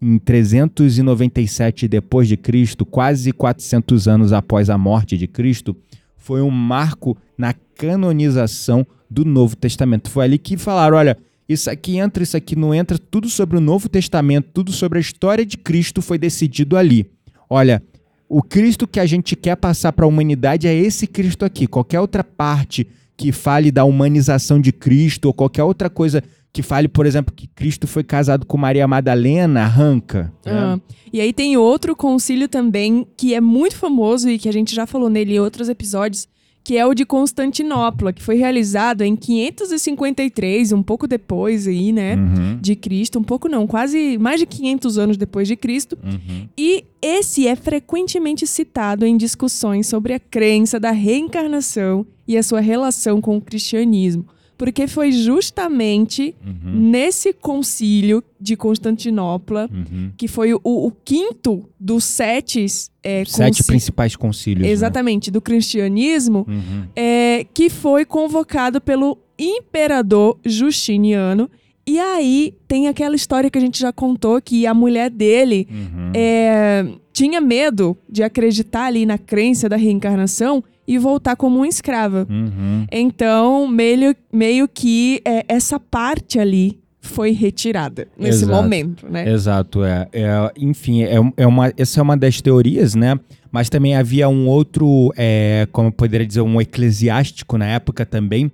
[0.00, 5.76] em 397 depois de Cristo, quase 400 anos após a morte de Cristo,
[6.16, 10.10] foi um marco na canonização do Novo Testamento.
[10.10, 11.16] Foi ali que falaram: olha,
[11.48, 15.00] isso aqui entra, isso aqui não entra, tudo sobre o Novo Testamento, tudo sobre a
[15.00, 17.06] história de Cristo foi decidido ali.
[17.48, 17.82] Olha,
[18.28, 21.66] o Cristo que a gente quer passar para a humanidade é esse Cristo aqui.
[21.66, 26.88] Qualquer outra parte que fale da humanização de Cristo ou qualquer outra coisa que fale,
[26.88, 30.32] por exemplo, que Cristo foi casado com Maria Madalena, arranca.
[30.44, 30.52] Né?
[30.52, 30.78] Ah,
[31.12, 34.86] e aí tem outro concílio também que é muito famoso e que a gente já
[34.86, 36.26] falou nele em outros episódios,
[36.64, 42.16] que é o de Constantinopla, que foi realizado em 553, um pouco depois aí, né,
[42.16, 42.58] uhum.
[42.60, 45.96] de Cristo, um pouco não, quase mais de 500 anos depois de Cristo.
[46.02, 46.48] Uhum.
[46.58, 52.60] E esse é frequentemente citado em discussões sobre a crença da reencarnação e a sua
[52.60, 56.90] relação com o cristianismo porque foi justamente uhum.
[56.90, 60.12] nesse concílio de Constantinopla, uhum.
[60.16, 62.64] que foi o, o, quinto dos sete...
[63.02, 64.66] É, sete principais concílios.
[64.66, 64.72] Né?
[64.72, 65.32] Exatamente, né?
[65.32, 66.86] do cristianismo, uhum.
[66.94, 71.50] é, que foi convocado pelo imperador Justiniano.
[71.86, 76.12] E aí tem aquela história que a gente já contou, que a mulher dele uhum.
[76.14, 82.26] é, tinha medo de acreditar ali na crença da reencarnação e voltar como uma escrava.
[82.30, 82.86] Uhum.
[82.90, 88.62] Então, meio, meio que é, essa parte ali foi retirada nesse Exato.
[88.62, 89.28] momento, né?
[89.30, 93.18] Exato, é, é enfim, é, é uma, essa é uma das teorias, né?
[93.50, 98.50] Mas também havia um outro, é, como eu poderia dizer, um eclesiástico na época também,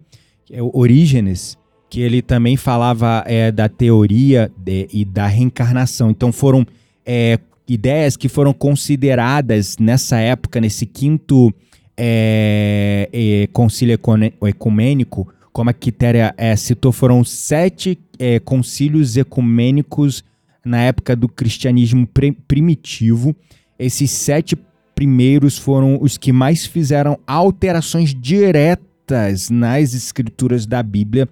[0.50, 1.56] é Orígenes,
[1.88, 6.10] que ele também falava é, da teoria de, e da reencarnação.
[6.10, 6.66] Então foram
[7.04, 11.52] é, ideias que foram consideradas nessa época, nesse quinto
[11.96, 13.98] é, é, concílio
[14.42, 20.24] ecumênico, como a Quitéria é, citou, foram sete é, concílios ecumênicos
[20.64, 22.08] na época do cristianismo
[22.46, 23.34] primitivo.
[23.78, 24.56] Esses sete
[24.94, 31.28] primeiros foram os que mais fizeram alterações diretas nas escrituras da Bíblia.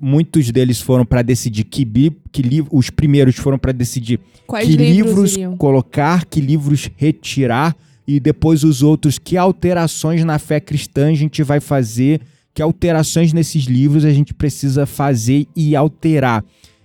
[0.00, 1.86] Muitos deles foram para decidir que,
[2.32, 2.72] que livros.
[2.72, 8.64] Os primeiros foram para decidir Quais que livros, livros colocar, que livros retirar, e depois
[8.64, 12.20] os outros, que alterações na fé cristã a gente vai fazer,
[12.52, 16.44] que alterações nesses livros a gente precisa fazer e alterar.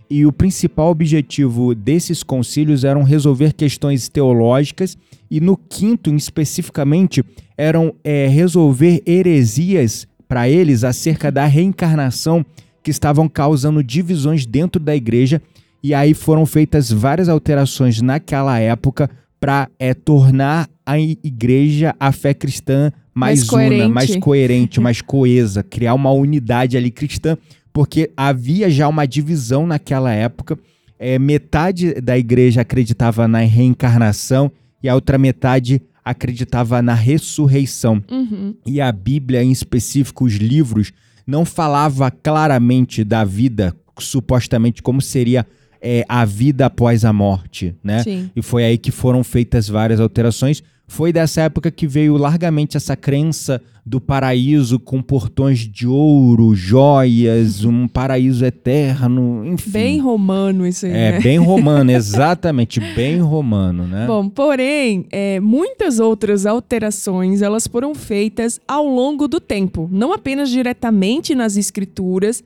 [0.10, 4.98] E o principal objetivo desses concílios eram resolver questões teológicas,
[5.30, 7.24] e no quinto, especificamente,
[7.56, 12.44] eram é, resolver heresias para eles acerca da reencarnação
[12.82, 15.42] que estavam causando divisões dentro da igreja.
[15.84, 22.34] E aí foram feitas várias alterações naquela época para é, tornar a igreja, a fé
[22.34, 27.38] cristã mais, mais una, mais coerente, mais coesa, criar uma unidade ali cristã
[27.72, 30.58] porque havia já uma divisão naquela época.
[30.98, 34.52] É, metade da igreja acreditava na reencarnação
[34.84, 38.04] e a outra metade acreditava na ressurreição.
[38.12, 38.54] Uhum.
[38.66, 40.92] E a Bíblia, em específico, os livros,
[41.26, 45.46] não falava claramente da vida, supostamente como seria
[45.82, 48.04] é, a vida após a morte, né?
[48.04, 48.30] Sim.
[48.36, 50.62] E foi aí que foram feitas várias alterações.
[50.88, 57.64] Foi dessa época que veio largamente essa crença do paraíso com portões de ouro, joias,
[57.66, 59.70] um paraíso eterno, enfim.
[59.72, 61.20] Bem romano isso aí, É, né?
[61.20, 64.06] bem romano, exatamente, bem romano, né?
[64.08, 70.50] Bom, porém, é, muitas outras alterações elas foram feitas ao longo do tempo, não apenas
[70.50, 72.44] diretamente nas escrituras,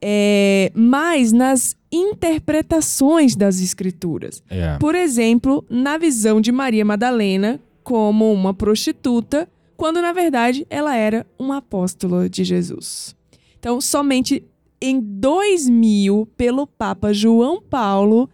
[0.00, 4.42] é, mas nas interpretações das escrituras.
[4.48, 4.76] É.
[4.78, 11.26] Por exemplo, na visão de Maria Madalena como uma prostituta, quando na verdade ela era
[11.38, 13.14] uma apóstola de Jesus.
[13.58, 14.42] Então, somente
[14.80, 18.28] em 2000, pelo Papa João Paulo,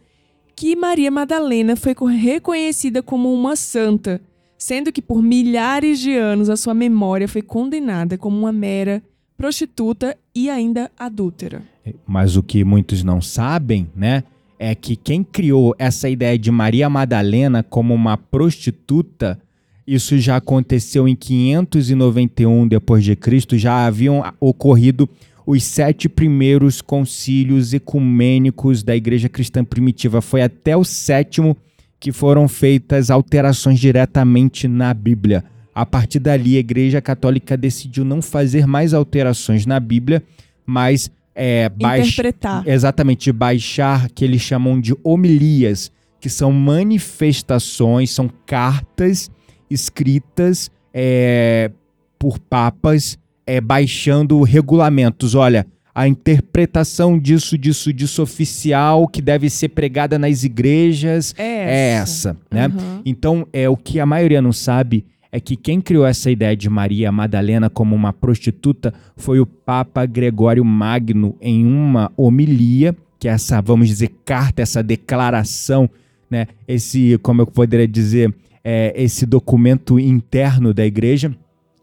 [0.56, 4.20] que Maria Madalena foi reconhecida como uma santa,
[4.56, 9.02] sendo que por milhares de anos a sua memória foi condenada como uma mera
[9.42, 11.62] prostituta e ainda adúltera.
[12.06, 14.22] Mas o que muitos não sabem, né,
[14.56, 19.36] é que quem criou essa ideia de Maria Madalena como uma prostituta,
[19.84, 25.08] isso já aconteceu em 591 depois de Cristo, já haviam ocorrido
[25.44, 30.20] os sete primeiros concílios ecumênicos da Igreja Cristã Primitiva.
[30.22, 31.56] Foi até o sétimo
[31.98, 35.42] que foram feitas alterações diretamente na Bíblia.
[35.74, 40.22] A partir dali, a Igreja Católica decidiu não fazer mais alterações na Bíblia,
[40.66, 42.08] mas é, baix...
[42.08, 42.66] Interpretar.
[42.66, 49.30] exatamente baixar que eles chamam de homilias, que são manifestações, são cartas
[49.70, 51.70] escritas é,
[52.18, 55.34] por papas é, baixando regulamentos.
[55.34, 61.88] Olha, a interpretação disso, disso, disso oficial que deve ser pregada nas igrejas É é
[61.94, 62.68] essa, né?
[62.68, 63.02] Uhum.
[63.04, 66.68] Então, é o que a maioria não sabe é que quem criou essa ideia de
[66.68, 73.32] Maria Madalena como uma prostituta foi o Papa Gregório Magno em uma homilia, que é
[73.32, 75.88] essa, vamos dizer, carta, essa declaração,
[76.30, 76.48] né?
[76.68, 81.34] Esse, como eu poderia dizer, é, esse documento interno da igreja,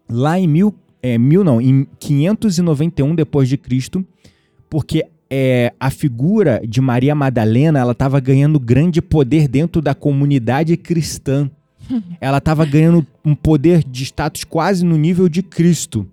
[0.08, 4.06] lá em mil, é, mil não, em 591 depois de Cristo,
[4.70, 10.78] porque é, a figura de Maria Madalena ela estava ganhando grande poder dentro da comunidade
[10.78, 11.50] cristã.
[12.22, 16.08] Ela estava ganhando um poder de status quase no nível de Cristo,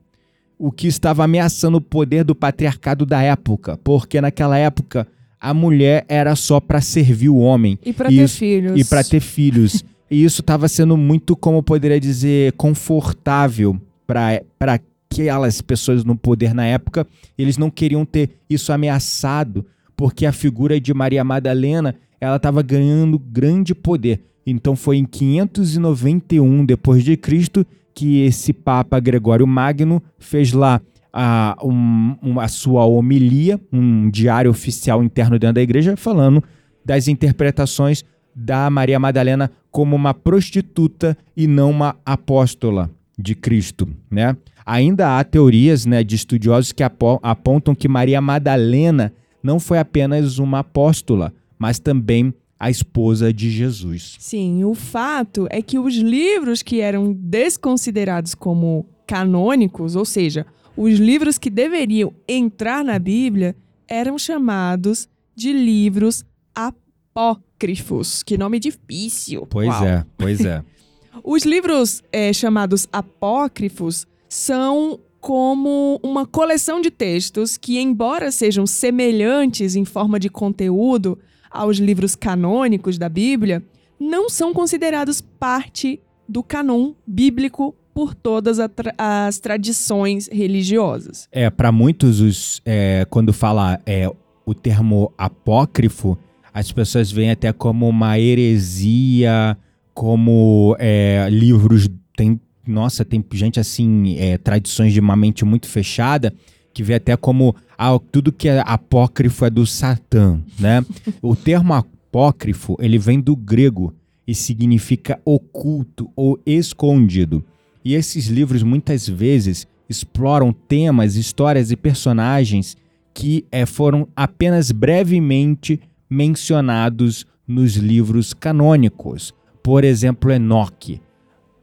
[0.59, 5.07] o que estava ameaçando o poder do patriarcado da época, porque naquela época
[5.41, 8.39] a mulher era só para servir o homem E para ter Isso.
[8.39, 8.81] filhos.
[8.81, 9.85] e para ter filhos.
[10.09, 16.55] E isso estava sendo muito, como eu poderia dizer, confortável para aquelas pessoas no poder
[16.55, 17.05] na época.
[17.37, 23.19] Eles não queriam ter isso ameaçado, porque a figura de Maria Madalena ela estava ganhando
[23.19, 24.21] grande poder.
[24.47, 30.81] Então foi em 591 depois de Cristo que esse Papa Gregório Magno fez lá
[31.13, 36.43] a, um- a sua homilia, um diário oficial interno dentro da igreja, falando
[36.85, 44.37] das interpretações da Maria Madalena como uma prostituta e não uma apóstola de Cristo, né?
[44.65, 50.39] Ainda há teorias, né, de estudiosos que apo- apontam que Maria Madalena não foi apenas
[50.39, 54.17] uma apóstola, mas também a esposa de Jesus.
[54.19, 60.47] Sim, o fato é que os livros que eram desconsiderados como canônicos, ou seja,
[60.77, 63.55] os livros que deveriam entrar na Bíblia,
[63.89, 68.23] eram chamados de livros apócrifos.
[68.23, 69.47] Que nome difícil.
[69.47, 69.85] Pois Uau.
[69.85, 70.63] é, pois é.
[71.25, 79.75] Os livros é, chamados apócrifos são como uma coleção de textos que, embora sejam semelhantes
[79.75, 81.19] em forma de conteúdo
[81.57, 83.63] aos livros canônicos da Bíblia,
[83.99, 88.59] não são considerados parte do canon bíblico por todas
[88.99, 91.29] as tradições religiosas.
[91.33, 94.07] É, para muitos, os, é, quando fala é,
[94.45, 96.19] o termo apócrifo,
[96.53, 99.57] as pessoas veem até como uma heresia,
[99.95, 101.89] como é, livros.
[102.15, 106.35] Tem, nossa, tem gente assim, é, tradições de uma mente muito fechada,
[106.77, 110.85] que vê até como ah, tudo que é apócrifo é do Satã, né?
[111.23, 113.95] o termo apócrifo, ele vem do grego
[114.29, 117.43] e significa oculto ou escondido.
[117.83, 122.77] E esses livros muitas vezes exploram temas, histórias e personagens
[123.15, 129.33] que eh, foram apenas brevemente mencionados nos livros canônicos.
[129.63, 131.01] Por exemplo, Enoque.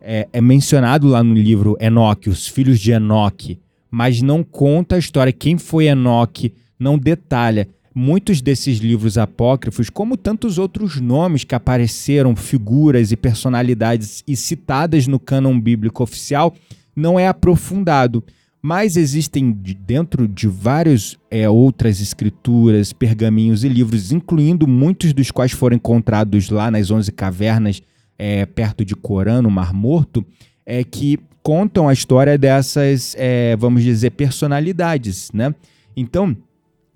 [0.01, 3.59] É, é mencionado lá no livro Enoque, os filhos de Enoque,
[3.95, 7.69] mas não conta a história, quem foi Enoque, não detalha.
[7.93, 15.05] Muitos desses livros apócrifos, como tantos outros nomes que apareceram, figuras e personalidades e citadas
[15.05, 16.55] no cânon bíblico oficial,
[16.95, 18.23] não é aprofundado.
[18.59, 25.29] Mas existem de- dentro de várias é, outras escrituras, pergaminhos e livros, incluindo muitos dos
[25.29, 27.79] quais foram encontrados lá nas 11 cavernas
[28.17, 30.25] é, perto de Corã, no Mar Morto,
[30.65, 35.53] é, que contam a história dessas, é, vamos dizer, personalidades, né?
[35.95, 36.35] Então,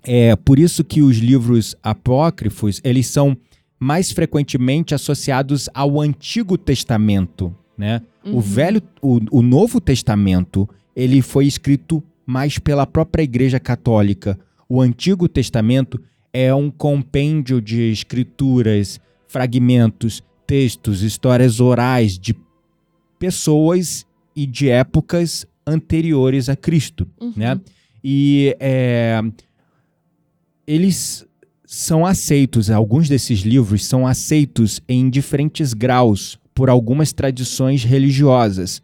[0.02, 3.36] é por isso que os livros apócrifos, eles são
[3.78, 8.00] mais frequentemente associados ao Antigo Testamento, né?
[8.24, 14.38] O Velho, o, o Novo Testamento, ele foi escrito mais pela própria Igreja Católica.
[14.68, 22.34] O Antigo Testamento é um compêndio de escrituras, fragmentos, textos, histórias orais de
[23.18, 24.06] pessoas
[24.40, 27.32] e de épocas anteriores a Cristo, Uhum.
[27.36, 27.60] né?
[28.04, 29.20] E é,
[30.64, 31.26] eles
[31.66, 38.80] são aceitos, alguns desses livros são aceitos em diferentes graus por algumas tradições religiosas,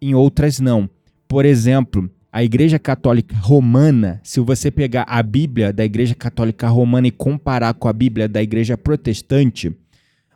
[0.00, 0.88] em outras não.
[1.26, 7.08] Por exemplo, a Igreja Católica Romana, se você pegar a Bíblia da Igreja Católica Romana
[7.08, 9.72] e comparar com a Bíblia da Igreja Protestante,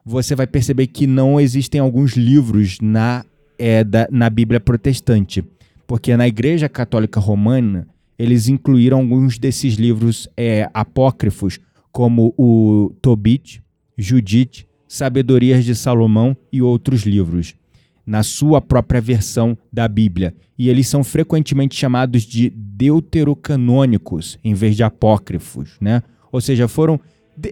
[0.04, 3.24] você vai perceber que não existem alguns livros na,
[3.58, 5.44] é, da- na Bíblia Protestante.
[5.86, 7.86] Porque na Igreja Católica Romana,
[8.18, 11.60] eles incluíram alguns desses livros é, apócrifos,
[11.92, 13.62] como o Tobit,
[13.96, 17.54] Judite, Sabedorias de Salomão e outros livros,
[18.06, 20.34] na sua própria versão da Bíblia.
[20.58, 26.02] E eles são frequentemente chamados de deuterocanônicos, em vez de apócrifos, né?
[26.30, 27.00] Ou seja, foram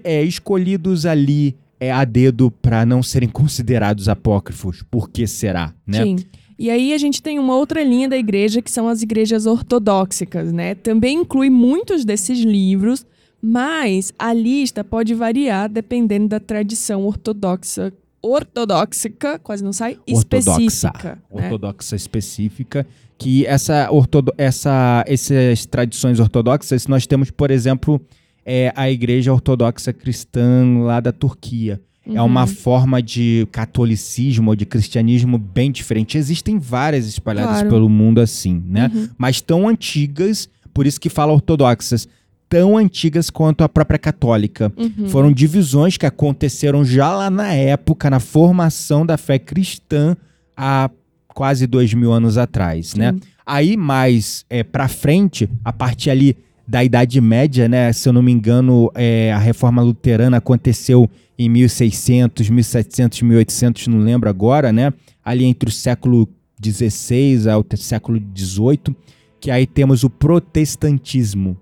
[0.03, 4.83] é, escolhidos ali é, a dedo para não serem considerados apócrifos.
[4.91, 6.03] Por que será, né?
[6.03, 6.17] Sim.
[6.59, 10.53] E aí a gente tem uma outra linha da igreja que são as igrejas ortodoxas,
[10.53, 10.75] né?
[10.75, 13.05] Também inclui muitos desses livros,
[13.43, 19.11] mas a lista pode variar dependendo da tradição ortodoxa, ortodoxa,
[19.43, 21.19] quase não sai, ortodoxa, específica.
[21.35, 21.45] né?
[21.45, 22.87] ortodoxa específica,
[23.19, 28.01] que essa, ortodo essa, essas tradições ortodoxas nós temos, por exemplo,
[28.45, 31.81] é, a Igreja Ortodoxa Cristã lá da Turquia.
[32.07, 32.27] É Uhum.
[32.27, 36.19] uma forma de catolicismo ou de cristianismo bem diferente.
[36.19, 37.71] Existem várias espalhadas Claro.
[37.71, 38.91] pelo mundo assim, né?
[38.95, 39.09] Uhum.
[39.17, 42.07] Mas tão antigas, por isso que fala ortodoxas,
[42.47, 44.71] tão antigas quanto a própria católica.
[44.77, 45.09] Uhum.
[45.09, 50.15] Foram divisões que aconteceram já lá na época, na formação da fé cristã,
[50.55, 50.91] há
[51.29, 53.15] quase dois mil anos atrás, né?
[53.47, 56.37] Aí, mais é, pra frente, a partir ali
[56.67, 57.93] da Idade Média, né?
[57.93, 61.09] Se eu não me engano, é, a Reforma Luterana aconteceu
[61.39, 64.93] em 1600, 1700, 1800, não lembro agora, né?
[65.25, 66.29] Ali entre o século
[66.65, 68.95] XVI ao te- século XVIII,
[69.41, 71.57] que aí temos o protestantismo.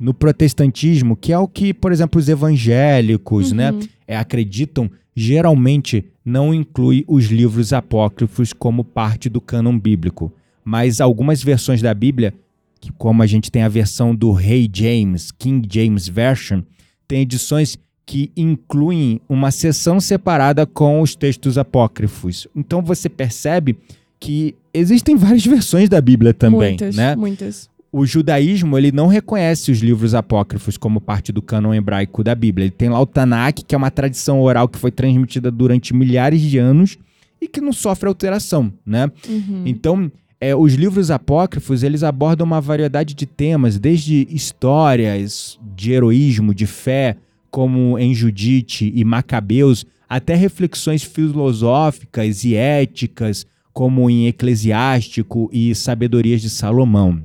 [0.00, 3.80] No protestantismo, que é o que, por exemplo, os evangélicos, né, Uhum.
[4.06, 10.32] é, acreditam, geralmente não inclui os livros apócrifos como parte do cânon bíblico.
[10.64, 12.32] Mas algumas versões da Bíblia,
[12.80, 16.62] que como a gente tem a versão do Rei James, King James Version,
[17.06, 22.46] tem edições que incluem uma seção separada com os textos apócrifos.
[22.56, 23.76] Então você percebe
[24.18, 27.14] que existem várias versões da Bíblia também, muitas, né?
[27.14, 27.68] muitas.
[27.92, 32.64] o judaísmo ele não reconhece os livros apócrifos como parte do cânon hebraico da Bíblia.
[32.64, 36.40] Ele tem lá o Tanakh, que é uma tradição oral que foi transmitida durante milhares
[36.40, 36.96] de anos
[37.40, 39.10] e que não sofre alteração, né?
[39.28, 39.64] Uhum.
[39.66, 40.10] Então,
[40.40, 46.66] é, os livros apócrifos eles abordam uma variedade de temas, desde histórias de heroísmo, de
[46.66, 47.16] fé,
[47.50, 56.40] como em Judite e Macabeus, até reflexões filosóficas e éticas, como em Eclesiástico e Sabedorias
[56.40, 57.22] de Salomão.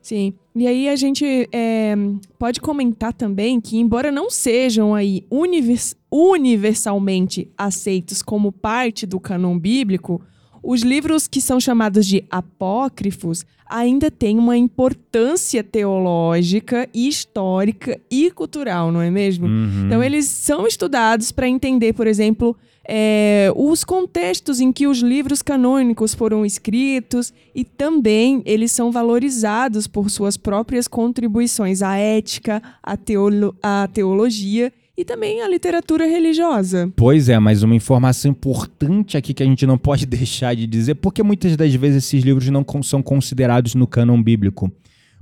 [0.00, 0.34] Sim.
[0.54, 1.94] E aí a gente é,
[2.38, 9.56] pode comentar também que, embora não sejam aí univers universalmente aceitos como parte do canon
[9.56, 10.20] bíblico,
[10.62, 18.90] os livros que são chamados de apócrifos ainda têm uma importância teológica, histórica e cultural,
[18.90, 19.46] não é mesmo?
[19.46, 19.86] Uhum.
[19.86, 22.56] Então, eles são estudados para entender, por exemplo,
[22.92, 29.86] é, os contextos em que os livros canônicos foram escritos e também eles são valorizados
[29.86, 36.92] por suas próprias contribuições à ética, à, teolo à teologia e também a literatura religiosa.
[36.94, 40.96] Pois é, mas uma informação importante aqui que a gente não pode deixar de dizer,
[40.96, 44.70] porque muitas das vezes esses livros não são considerados no cânon bíblico,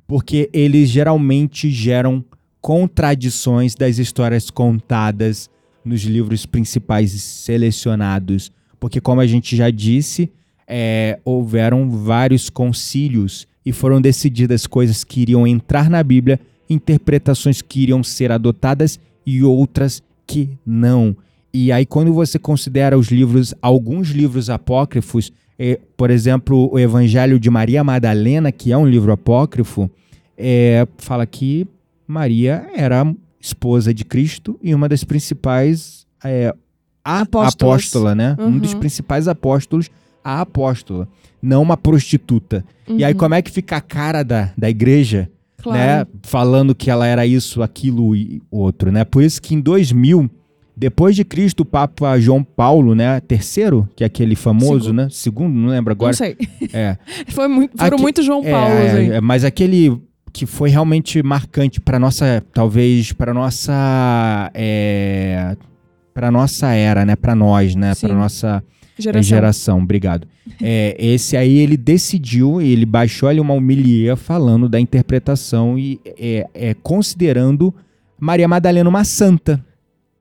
[0.07, 2.25] porque eles geralmente geram
[2.61, 5.49] contradições das histórias contadas
[5.85, 8.51] nos livros principais selecionados,
[8.81, 10.31] porque como a gente já disse,
[10.67, 17.81] é, houveram vários concílios e foram decididas coisas que iriam entrar na Bíblia, interpretações que
[17.81, 18.99] iriam ser adotadas
[19.29, 21.15] e outras que não.
[21.53, 27.39] E aí, quando você considera os livros, alguns livros apócrifos, é, por exemplo, o Evangelho
[27.39, 29.91] de Maria Madalena, que é um livro apócrifo,
[30.37, 31.67] é, fala que
[32.07, 33.05] Maria era
[33.39, 36.55] esposa de Cristo e uma das principais é,
[37.05, 38.35] apóstola, né?
[38.39, 38.47] Uhum.
[38.47, 38.81] Um dos uhum.
[38.81, 39.91] principais apóstolos,
[40.25, 41.07] a apóstola,
[41.43, 42.65] não uma prostituta.
[42.89, 42.97] Uhum.
[42.99, 43.19] E aí, uhum.
[43.19, 45.31] como é que fica a cara da, da igreja
[45.63, 45.79] claro.
[45.79, 46.07] né?
[46.23, 49.05] Falando que ela era isso, aquilo e outro, né?
[49.05, 50.31] Por isso que em 2000,
[50.77, 53.21] depois de Cristo, o Papa João Paulo, né?
[53.21, 54.93] Terceiro, que é aquele famoso, Segundo.
[54.93, 55.09] né?
[55.11, 56.11] Segundo, não lembro agora.
[56.11, 56.37] Não sei.
[56.73, 56.97] É.
[57.29, 59.17] Foi muito, foram Aque, muito João Paulo é.
[59.17, 60.01] É, mas aquele
[60.33, 65.57] que foi realmente marcante para nossa, talvez para nossa, é,
[66.15, 67.17] para nossa era, né?
[67.17, 67.93] Para nós, né?
[67.95, 68.63] Para nossa
[68.99, 69.23] Geração.
[69.23, 70.27] Geração, obrigado.
[70.61, 76.49] É, esse aí ele decidiu, ele baixou ali uma humilha falando da interpretação e é,
[76.53, 77.73] é, considerando
[78.19, 79.65] Maria Madalena uma santa.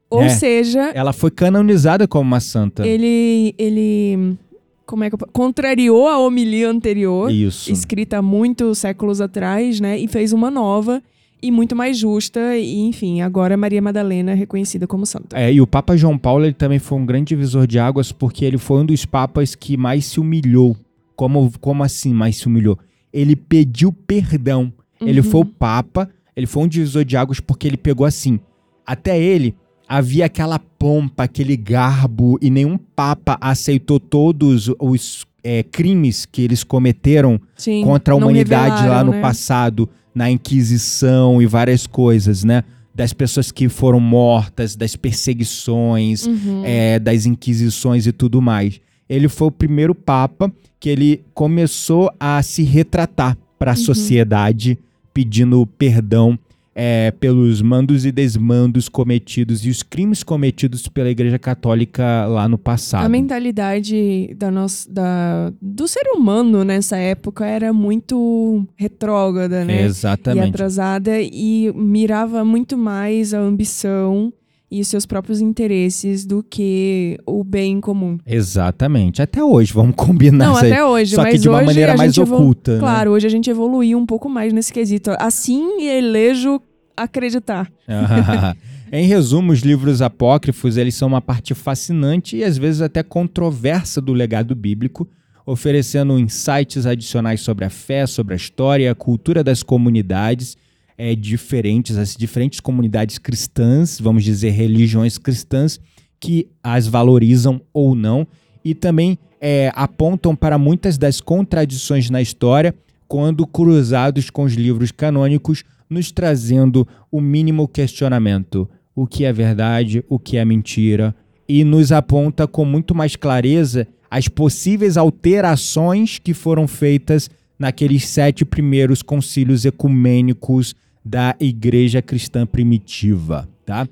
[0.09, 0.29] Ou né?
[0.29, 2.87] seja, ela foi canonizada como uma santa.
[2.87, 4.37] Ele, ele,
[4.85, 7.71] como é que eu, contrariou a homilia anterior, Isso.
[7.71, 11.01] escrita muitos séculos atrás, né, e fez uma nova
[11.41, 15.37] e muito mais justa, e enfim, agora Maria Madalena é reconhecida como santa.
[15.37, 18.43] É, e o Papa João Paulo ele também foi um grande divisor de águas, porque
[18.43, 20.75] ele foi um dos papas que mais se humilhou.
[21.15, 22.77] Como, como assim mais se humilhou?
[23.11, 24.71] Ele pediu perdão.
[24.99, 25.07] Uhum.
[25.07, 28.39] Ele foi o Papa, ele foi um divisor de águas porque ele pegou assim.
[28.85, 29.55] Até ele
[29.87, 36.63] havia aquela pompa, aquele garbo, e nenhum Papa aceitou todos os é, crimes que eles
[36.63, 39.21] cometeram Sim, contra a humanidade lá no né?
[39.21, 42.63] passado na Inquisição e várias coisas, né?
[42.93, 46.63] Das pessoas que foram mortas, das perseguições, uhum.
[46.65, 48.81] é, das inquisições e tudo mais.
[49.07, 53.83] Ele foi o primeiro papa que ele começou a se retratar para a uhum.
[53.83, 54.79] sociedade,
[55.13, 56.37] pedindo perdão
[56.79, 62.55] é, pelos mandos e desmandos cometidos e os crimes cometidos pela Igreja Católica lá no
[62.55, 63.03] passado.
[63.03, 69.81] A mentalidade da nossa, da, do ser humano nessa época era muito retrógrada, né?
[69.85, 70.45] Exatamente.
[70.45, 74.31] E atrasada e mirava muito mais a ambição
[74.69, 78.17] e os seus próprios interesses do que o bem comum.
[78.25, 79.21] Exatamente.
[79.21, 82.73] Até hoje, vamos combinar Não, até hoje, Só mas que de uma maneira mais oculta.
[82.73, 82.79] Né?
[82.79, 85.11] Claro, hoje a gente evoluiu um pouco mais nesse quesito.
[85.19, 86.61] Assim elejo
[86.95, 87.71] acreditar.
[88.91, 94.01] em resumo, os livros apócrifos, eles são uma parte fascinante e às vezes até controversa
[94.01, 95.07] do legado bíblico,
[95.45, 100.57] oferecendo insights adicionais sobre a fé, sobre a história, a cultura das comunidades
[100.97, 105.79] é, diferentes, as diferentes comunidades cristãs, vamos dizer, religiões cristãs,
[106.19, 108.25] que as valorizam ou não,
[108.65, 112.73] e também é, apontam para muitas das contradições na história
[113.07, 120.03] quando cruzados com os livros canônicos, nos trazendo o mínimo questionamento: o que é verdade,
[120.09, 121.15] o que é mentira,
[121.47, 127.29] e nos aponta com muito mais clareza as possíveis alterações que foram feitas
[127.59, 130.75] naqueles sete primeiros concílios ecumênicos
[131.07, 133.87] da igreja cristã primitiva, tá?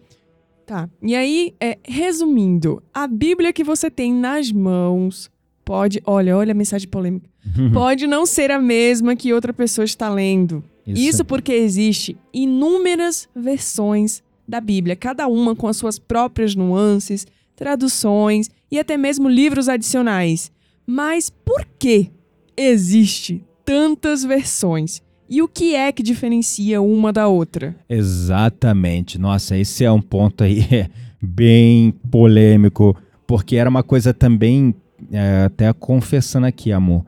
[0.65, 0.89] Tá.
[1.01, 5.31] E aí, é, resumindo, a Bíblia que você tem nas mãos
[5.63, 7.29] pode, olha, olha a mensagem polêmica,
[7.73, 10.63] pode não ser a mesma que outra pessoa está lendo.
[10.85, 11.01] Isso.
[11.01, 18.49] Isso porque existe inúmeras versões da Bíblia, cada uma com as suas próprias nuances, traduções
[18.69, 20.51] e até mesmo livros adicionais.
[20.85, 22.11] Mas por que
[22.57, 25.01] existe tantas versões?
[25.29, 27.75] E o que é que diferencia uma da outra?
[27.89, 29.17] Exatamente.
[29.17, 30.87] Nossa, esse é um ponto aí
[31.21, 32.95] bem polêmico,
[33.25, 34.75] porque era uma coisa também,
[35.11, 37.03] é, até confessando aqui, amor.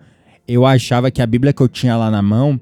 [0.47, 2.59] Eu achava que a Bíblia que eu tinha lá na mão,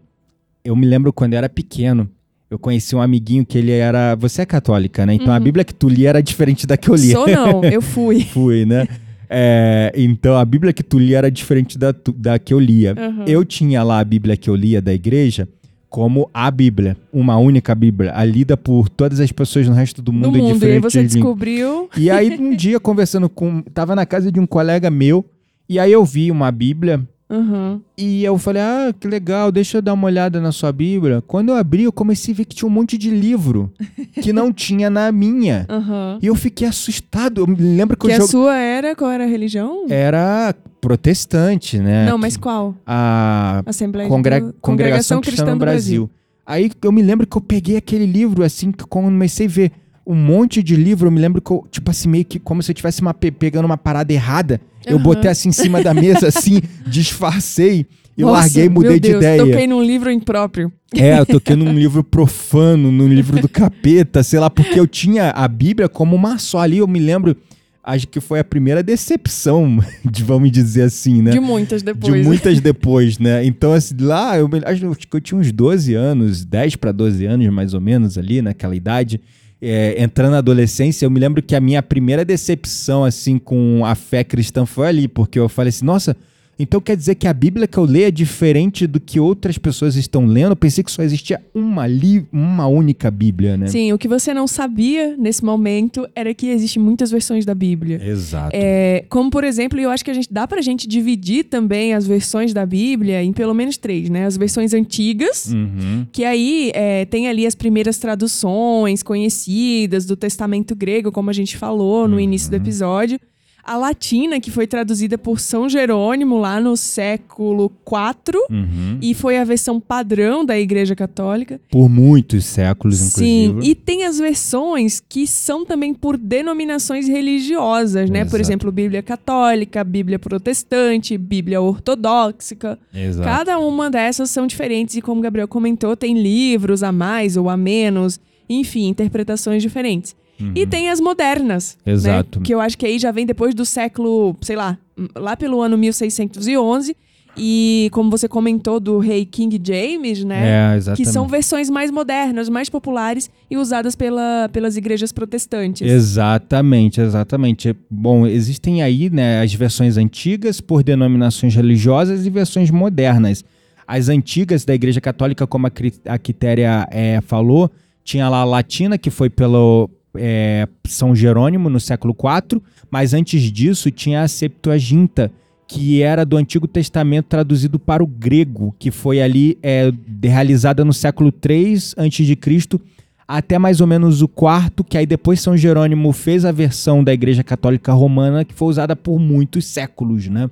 [0.63, 2.09] eu me lembro quando eu era pequeno,
[2.49, 4.15] eu conheci um amiguinho que ele era.
[4.15, 5.13] Você é católica, né?
[5.13, 5.43] Então a Uhum.
[5.43, 7.13] Bíblia que tu lia era diferente da que eu lia.
[7.13, 8.23] Sou não, eu fui.
[8.23, 8.87] Fui, né?
[9.29, 12.93] É, então a Bíblia que tu lia era diferente da, da que eu lia.
[12.97, 13.25] Aham.
[13.27, 15.47] Eu tinha lá a Bíblia que eu lia da igreja
[15.95, 20.11] como a Bíblia, uma única Bíblia, a lida por todas as pessoas no resto do
[20.11, 20.65] mundo em mundo.
[20.65, 21.89] E aí você descobriu.
[21.95, 25.23] E aí um dia conversando com, tava na casa de um colega meu
[25.69, 27.81] e aí eu vi uma Bíblia Aham.
[27.97, 31.23] e eu falei, ah, que legal, deixa eu dar uma olhada na sua Bíblia.
[31.25, 33.71] Quando eu abri, eu comecei a ver que tinha um monte de livro
[34.21, 35.65] que não tinha na minha.
[35.67, 36.19] Aham.
[36.21, 37.41] E eu fiquei assustado.
[37.41, 38.27] Eu me lembro que, Que eu a joguei.
[38.31, 39.85] sua era, qual era a religião?
[39.89, 42.05] Era protestante, né?
[42.05, 42.75] Não, mas qual?
[42.85, 44.53] A Assembleia Congre- do...
[44.61, 46.09] Congregação Cristã no Brasil.
[46.45, 49.71] Aí eu me lembro que eu peguei aquele livro, assim, que comecei a ver
[50.05, 52.71] um monte de livro, eu me lembro que eu, tipo assim, meio que como se
[52.71, 54.61] eu estivesse uma, pe- pegando uma parada errada.
[54.85, 55.03] Eu Aham.
[55.03, 57.85] botei assim em cima da mesa, assim, disfarcei
[58.17, 59.43] e Nossa, larguei e mudei meu de Deus, ideia.
[59.45, 60.71] Toquei num livro impróprio.
[60.95, 65.31] É, eu toquei num livro profano, num livro do capeta, sei lá, porque eu tinha
[65.31, 67.35] a Bíblia como uma só ali, eu me lembro,
[67.83, 71.31] acho que foi a primeira decepção, de, vamos dizer assim, né?
[71.31, 72.13] De muitas depois.
[72.13, 73.45] De muitas depois, né?
[73.45, 77.47] Então, assim, lá, eu acho que eu tinha uns 12 anos, 10 para 12 anos,
[77.51, 79.19] mais ou menos, ali, naquela idade.
[79.67, 83.95] É, entrando na adolescência, eu me lembro que a minha primeira decepção, assim, com a
[83.95, 86.15] fé cristã foi ali, porque eu falei assim, nossa,
[86.57, 89.95] então quer dizer que a Bíblia que eu leio é diferente do que outras pessoas
[89.95, 90.51] estão lendo?
[90.51, 93.67] Eu pensei que só existia uma, li uma única Bíblia, né?
[93.67, 97.99] Sim, o que você não sabia nesse momento era que existem muitas versões da Bíblia.
[98.03, 98.51] Exato.
[98.53, 102.07] É, como, por exemplo, eu acho que a gente dá pra gente dividir também as
[102.07, 104.25] versões da Bíblia em pelo menos três, né?
[104.25, 106.05] As versões antigas, Uhum.
[106.11, 111.57] que aí é, tem ali as primeiras traduções conhecidas do Testamento grego, como a gente
[111.57, 113.19] falou no início do episódio.
[113.65, 118.99] A latina, que foi traduzida por São Jerônimo lá no século IV, Uhum.
[119.01, 121.59] e foi a versão padrão da Igreja Católica.
[121.71, 123.71] Por muitos séculos, Sim, inclusive.
[123.71, 128.19] e tem as versões que são também por denominações religiosas, né?
[128.25, 128.41] Por Exato.
[128.41, 132.77] exemplo, Bíblia Católica, Bíblia Protestante, Bíblia Ortodoxa.
[132.93, 133.27] Exato.
[133.27, 137.49] Cada uma dessas são diferentes e, como o Gabriel comentou, tem livros a mais ou
[137.49, 140.15] a menos, enfim, interpretações diferentes.
[140.53, 141.91] E tem as modernas, né?
[141.91, 141.97] Uhum.
[141.97, 142.41] Exato.
[142.41, 144.77] Que eu acho que aí já vem depois do século, sei lá,
[145.15, 146.95] lá pelo ano 1611.
[147.37, 150.73] E como você comentou do rei King James, né?
[150.73, 151.05] É, exatamente.
[151.05, 155.85] que são versões mais modernas, mais populares e usadas pela, pelas igrejas protestantes.
[155.85, 157.75] Exatamente, exatamente.
[157.89, 163.43] Bom, existem aí né, as versões antigas por denominações religiosas e versões modernas.
[163.85, 165.71] As antigas da Igreja Católica, como a,
[166.05, 167.69] a Quitéria é, falou,
[168.03, 173.41] tinha lá a latina, que foi pelo é, São Jerônimo no século IV, mas antes
[173.51, 175.31] disso tinha a Septuaginta,
[175.67, 179.91] que era do Antigo Testamento traduzido para o grego, que foi ali é,
[180.23, 182.79] realizada no século III a.C.,
[183.27, 187.11] até mais ou menos o quarto, que aí depois São Jerônimo fez a versão da
[187.11, 190.49] Igreja Católica Romana, que foi usada por muitos séculos, né?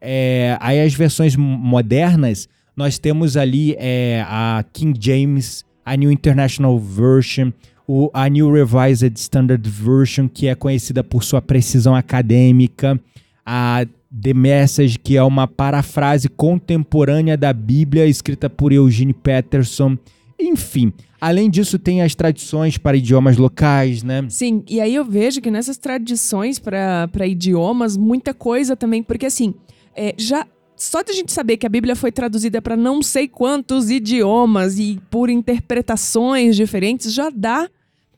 [0.00, 6.78] É, aí as versões modernas, nós temos ali é, a King James, a New International
[6.78, 7.50] Version,
[7.94, 12.98] o, a New Revised Standard Version, que é conhecida por sua precisão acadêmica,
[13.44, 19.98] a The Message, que é uma parafrase contemporânea da Bíblia, escrita por Eugene Peterson.
[20.40, 20.90] Enfim,
[21.20, 24.24] além disso, tem as tradições para idiomas locais, né?
[24.30, 29.52] Sim, e aí eu vejo que nessas tradições para idiomas, muita coisa também, porque assim,
[29.94, 30.46] é, já.
[30.74, 34.78] Só de a gente saber que a Bíblia foi traduzida para não sei quantos idiomas
[34.78, 37.68] e por interpretações diferentes, já dá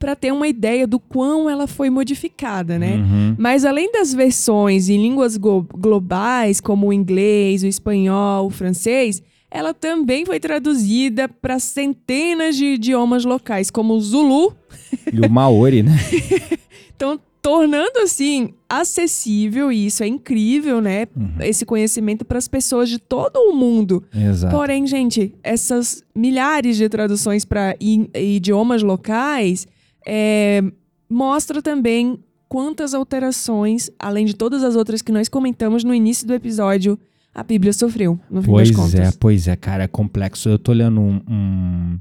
[0.05, 2.97] para ter uma ideia do quão ela foi modificada, né?
[2.97, 3.37] Uhum.
[3.39, 9.73] Mas além das versões em línguas globais, como o inglês, o espanhol, o francês, ela
[9.73, 14.55] também foi traduzida para centenas de idiomas locais, como o Zulu,
[15.11, 15.97] E o Maori, né?
[16.95, 21.07] então tornando assim acessível e isso é incrível, né?
[21.41, 24.05] Esse conhecimento para as pessoas de todo o mundo.
[24.15, 24.55] Exato.
[24.55, 29.67] Porém, gente, essas milhares de traduções para idiomas locais
[30.07, 30.63] é,
[31.09, 36.35] mostra também quantas alterações, além de todas as outras que nós comentamos no início do
[36.35, 36.99] episódio,
[37.35, 38.95] a Bíblia sofreu, no fim das Pois contas.
[38.95, 40.49] é, pois é, cara, é complexo.
[40.49, 41.99] Eu tô lendo um, um,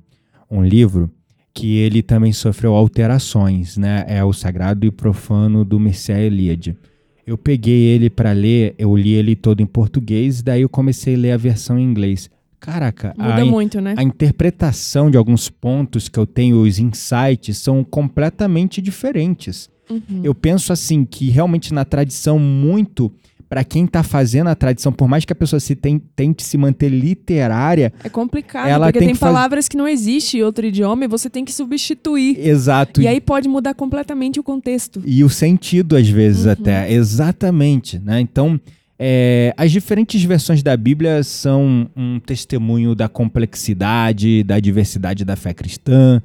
[0.52, 1.10] um livro
[1.54, 4.06] que ele também sofreu alterações, né?
[4.08, 6.78] É o Sagrado e Profano do Mircea Eliade.
[7.26, 11.18] Eu peguei ele para ler, eu li ele todo em português, daí eu comecei a
[11.18, 12.30] ler a versão em inglês.
[12.64, 13.94] Caraca, Muda a, muito, né?
[13.98, 19.70] a interpretação de alguns pontos que eu tenho, os insights, são completamente diferentes.
[19.90, 20.22] Uhum.
[20.24, 23.12] Eu penso assim que realmente na tradição muito
[23.50, 26.58] para quem tá fazendo a tradição, por mais que a pessoa se tem- tente se
[26.58, 30.44] manter literária, É complicado, Ela porque tem tem, que faz- palavras que não existem em
[30.44, 32.40] outro idioma e você tem que substituir.
[32.40, 33.00] exato.
[33.02, 35.04] E aí pode mudar completamente o contexto.
[35.06, 36.52] E o sentido, às vezes, Uhum.
[36.54, 36.92] até.
[36.92, 38.00] Exatamente.
[38.00, 38.20] Né?
[38.22, 38.60] Então,
[39.06, 45.54] é, as diferentes versões da Bíblia são um testemunho da complexidade, da diversidade da fé
[45.54, 46.22] cristã.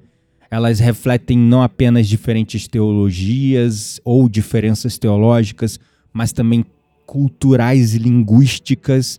[0.49, 5.81] Elas refletem não apenas diferentes teologias ou diferenças teológicas,
[6.13, 6.65] mas também
[7.05, 9.19] culturais e linguísticas.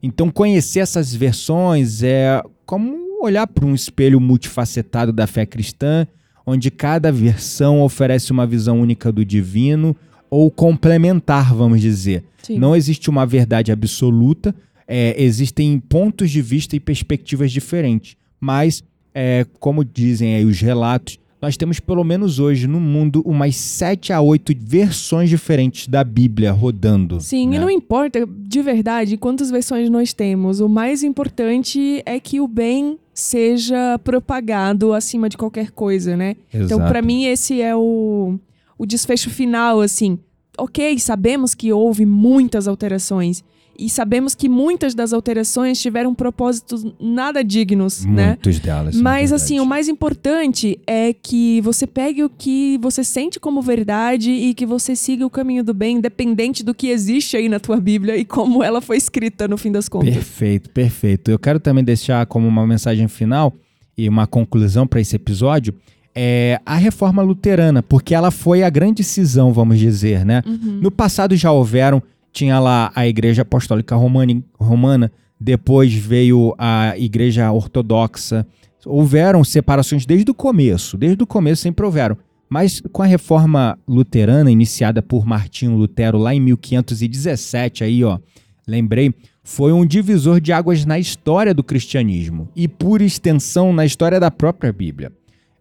[0.00, 6.06] Então, conhecer essas versões é como olhar para um espelho multifacetado da fé cristã,
[6.46, 9.96] onde cada versão oferece uma visão única do divino
[10.30, 12.22] ou complementar, vamos dizer.
[12.42, 12.58] Sim.
[12.58, 14.54] Não existe uma verdade absoluta,
[14.86, 18.16] é, existem pontos de vista e perspectivas diferentes.
[18.40, 18.82] Mas,
[19.14, 24.12] é, como dizem aí os relatos, nós temos pelo menos hoje no mundo umas 7
[24.12, 27.20] a 8 versões diferentes da Bíblia rodando.
[27.20, 27.56] Sim, né?
[27.56, 30.60] e não importa de verdade quantas versões nós temos.
[30.60, 36.36] O mais importante é que o bem seja propagado acima de qualquer coisa, né?
[36.52, 36.88] Então, Exato.
[36.90, 38.38] pra mim, esse é o,
[38.80, 40.18] o desfecho final, assim.
[40.56, 43.44] Ok, sabemos que houve muitas alterações.
[43.78, 48.28] E sabemos que muitas das alterações tiveram propósitos nada dignos, né?
[48.28, 48.96] Muitos delas.
[48.96, 49.34] na Mas verdade.
[49.42, 54.54] assim, o mais importante é que você pegue o que você sente como verdade e
[54.54, 58.16] que você siga o caminho do bem, independente do que existe aí na tua Bíblia
[58.16, 60.14] e como ela foi escrita no fim das contas.
[60.14, 61.30] Perfeito, perfeito.
[61.30, 63.52] Eu quero também deixar como uma mensagem final
[63.96, 65.74] e uma conclusão para esse episódio
[66.14, 70.42] é a reforma luterana, porque ela foi a grande cisão, vamos dizer, né?
[70.46, 70.80] Uhum.
[70.82, 72.02] No passado já houveram,
[72.32, 78.46] tinha lá a Igreja Apostólica Romani- Romana, depois veio a Igreja Ortodoxa.
[78.84, 82.16] Houveram separações desde o começo, desde o começo sempre houveram.
[82.48, 88.18] Mas com a reforma luterana, iniciada por Martinho Lutero lá em 1517, aí ó,
[88.66, 94.18] lembrei, foi um divisor de águas na história do cristianismo e, por extensão, na história
[94.20, 95.12] da própria Bíblia.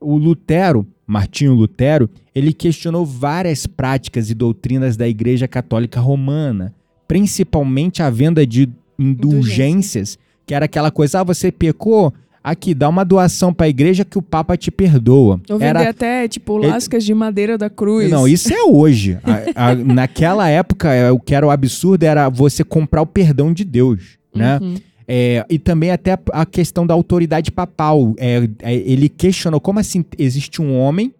[0.01, 6.73] O Lutero, Martinho Lutero, ele questionou várias práticas e doutrinas da Igreja Católica Romana,
[7.07, 13.03] principalmente a venda de indulgências, que era aquela coisa, ah, você pecou, aqui, dá uma
[13.03, 15.39] doação para a igreja que o Papa te perdoa.
[15.49, 18.09] Vender Era até, tipo, lascas de madeira da cruz.
[18.09, 19.17] não, isso é hoje.
[19.55, 23.51] A- a- naquela época, é, o que era o absurdo era você comprar o perdão
[23.53, 24.59] de Deus, né?
[24.61, 24.75] Uhum.
[25.11, 28.13] É, e também até a- a questão da autoridade papal.
[28.19, 31.11] É, é, ele questionou como assim existe um homem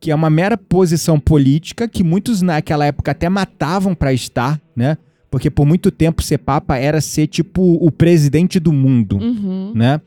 [0.00, 4.98] que é uma mera posição política que muitos naquela época até matavam para estar, né?
[5.30, 9.72] Porque por muito tempo ser papa era ser tipo o presidente do mundo Uhum.
[9.72, 10.00] né?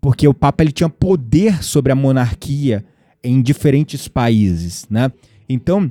[0.00, 2.84] Porque o Papa ele tinha poder sobre a monarquia
[3.24, 5.10] em diferentes países, né?
[5.48, 5.90] Então,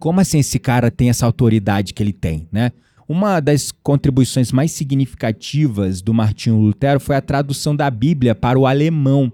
[0.00, 2.72] como assim esse cara tem essa autoridade que ele tem, né?
[3.08, 8.66] Uma das contribuições mais significativas do Martinho Lutero foi a tradução da Bíblia para o
[8.66, 9.32] alemão,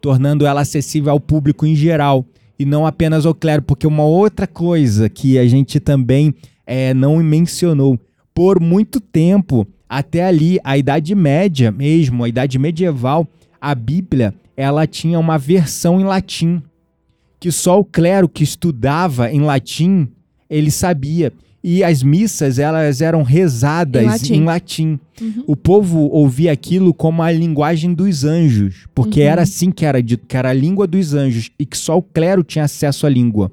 [0.00, 2.24] tornando ela acessível ao público em geral
[2.56, 6.32] e não apenas ao clero, porque uma outra coisa que a gente também
[6.64, 7.98] eh, não mencionou,
[8.32, 13.26] por muito tempo, até ali, a Idade Média mesmo, a Idade Medieval,
[13.60, 16.62] a Bíblia, ela tinha uma versão em latim,
[17.40, 20.08] que só o clero que estudava em latim,
[20.48, 21.32] ele sabia.
[21.68, 24.34] E as missas, elas eram rezadas Em latim.
[24.34, 25.00] em latim.
[25.20, 25.44] Uhum.
[25.48, 29.26] O povo ouvia aquilo como a linguagem dos anjos, porque Uhum.
[29.26, 32.02] era assim que era dito, que era a língua dos anjos, e que só o
[32.02, 33.50] clero tinha acesso à língua.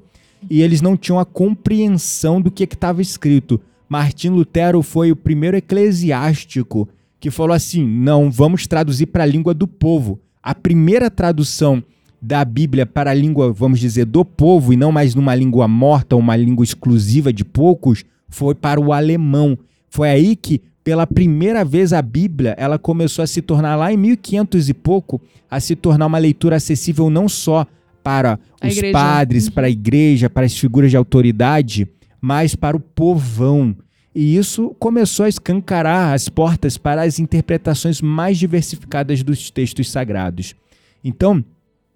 [0.48, 3.60] E eles não tinham a compreensão do que estava escrito.
[3.88, 6.88] Martim Lutero foi o primeiro eclesiástico
[7.18, 10.20] que falou assim: não, vamos traduzir para a língua do povo.
[10.42, 11.82] A primeira tradução
[12.26, 16.16] da Bíblia para a língua, vamos dizer, do povo, e não mais numa língua morta,
[16.16, 19.58] uma língua exclusiva de poucos, foi para o alemão.
[19.90, 23.96] Foi aí que, pela primeira vez, a Bíblia ela começou a se tornar, lá em
[23.98, 25.20] 1500 e pouco,
[25.50, 27.66] a se tornar uma leitura acessível não só
[28.02, 28.92] para A os igreja.
[28.92, 29.52] padres, Uhum.
[29.52, 31.86] para a igreja, para as figuras de autoridade,
[32.20, 33.76] mas para o povão.
[34.14, 40.54] E isso começou a escancarar as portas para as interpretações mais diversificadas dos textos sagrados.
[41.02, 41.44] Então,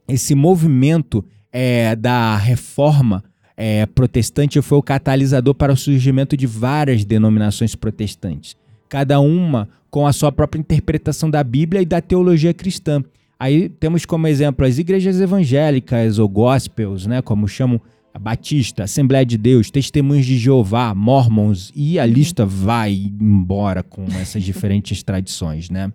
[0.08, 3.22] esse movimento é, da reforma
[3.56, 8.56] é, protestante foi o catalisador para o surgimento de várias denominações protestantes,
[8.88, 13.02] cada uma com a sua própria interpretação da Bíblia e da teologia cristã.
[13.38, 17.80] Aí temos como exemplo as igrejas evangélicas ou gospels, né, como chamam
[18.12, 24.04] a Batista, Assembleia de Deus, Testemunhos de Jeová, Mormons, e a lista vai embora com
[24.20, 25.92] essas diferentes tradições, né?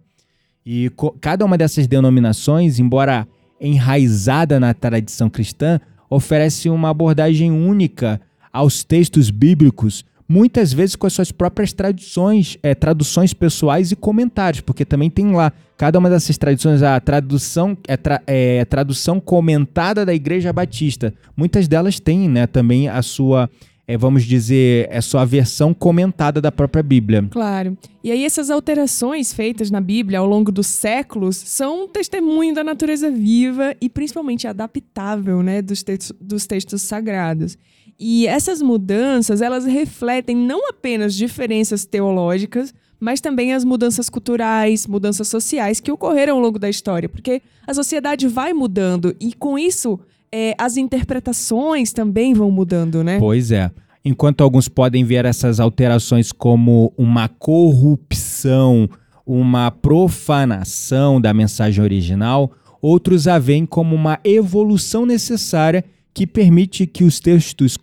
[0.65, 0.89] E
[1.19, 3.27] cada uma dessas denominações, embora
[3.63, 11.13] enraizada na tradição cristã, oferece uma abordagem única aos textos bíblicos, muitas vezes com as
[11.13, 16.37] suas próprias traduções, é, traduções pessoais e comentários, porque também tem lá cada uma dessas
[16.37, 21.13] traduções a tradução é, tra, é tradução comentada da Igreja Batista.
[21.35, 23.49] Muitas delas têm, né, também a sua
[23.85, 27.27] é, vamos dizer, é só a versão comentada da própria Bíblia.
[27.29, 27.77] Claro.
[28.03, 32.63] E aí essas alterações feitas na Bíblia ao longo dos séculos são um testemunho da
[32.63, 37.57] natureza viva e principalmente adaptável, né, dos, textos, dos textos sagrados.
[37.99, 45.27] E essas mudanças, elas refletem não apenas diferenças teológicas, mas também as mudanças culturais, mudanças
[45.27, 49.99] sociais que ocorreram ao longo da história, porque a sociedade vai mudando e com isso
[50.35, 53.19] é, as interpretações também vão mudando, né?
[53.19, 53.69] Pois é.
[54.03, 58.89] Enquanto alguns podem ver essas alterações como uma corrupção,
[59.23, 67.03] uma profanação da mensagem original, outros a veem como uma evolução necessária que permite que
[67.03, 67.77] os textos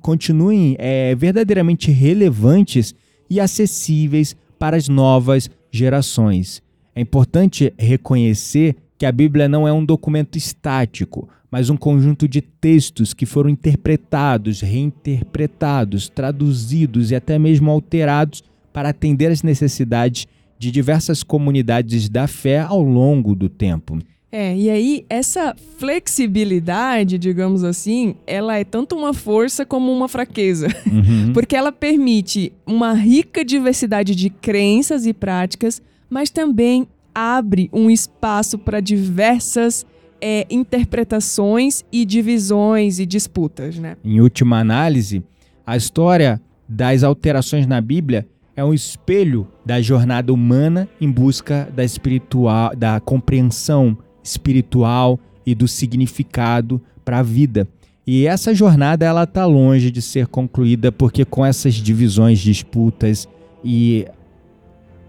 [0.00, 2.94] continuem é, verdadeiramente relevantes
[3.28, 6.62] e acessíveis para as novas gerações.
[6.94, 12.40] É importante reconhecer que a Bíblia não é um documento estático, mas um conjunto de
[12.40, 18.42] textos que foram interpretados, reinterpretados, traduzidos e até mesmo alterados
[18.72, 20.26] para atender às necessidades
[20.58, 23.98] de diversas comunidades da fé ao longo do tempo.
[24.30, 30.68] É, e aí essa flexibilidade, digamos assim, ela é tanto uma força como uma fraqueza,
[30.86, 31.32] uhum.
[31.32, 35.80] porque ela permite uma rica diversidade de crenças e práticas,
[36.10, 39.86] mas também abre um espaço para diversas
[40.20, 43.96] é, interpretações e divisões e disputas, né?
[44.04, 45.22] Em última análise,
[45.66, 51.84] a história das alterações na Bíblia é um espelho da jornada humana em busca da
[51.84, 57.68] espiritual, da compreensão espiritual e do significado para a vida.
[58.06, 63.28] E essa jornada ela está longe de ser concluída porque com essas divisões, disputas
[63.62, 64.06] e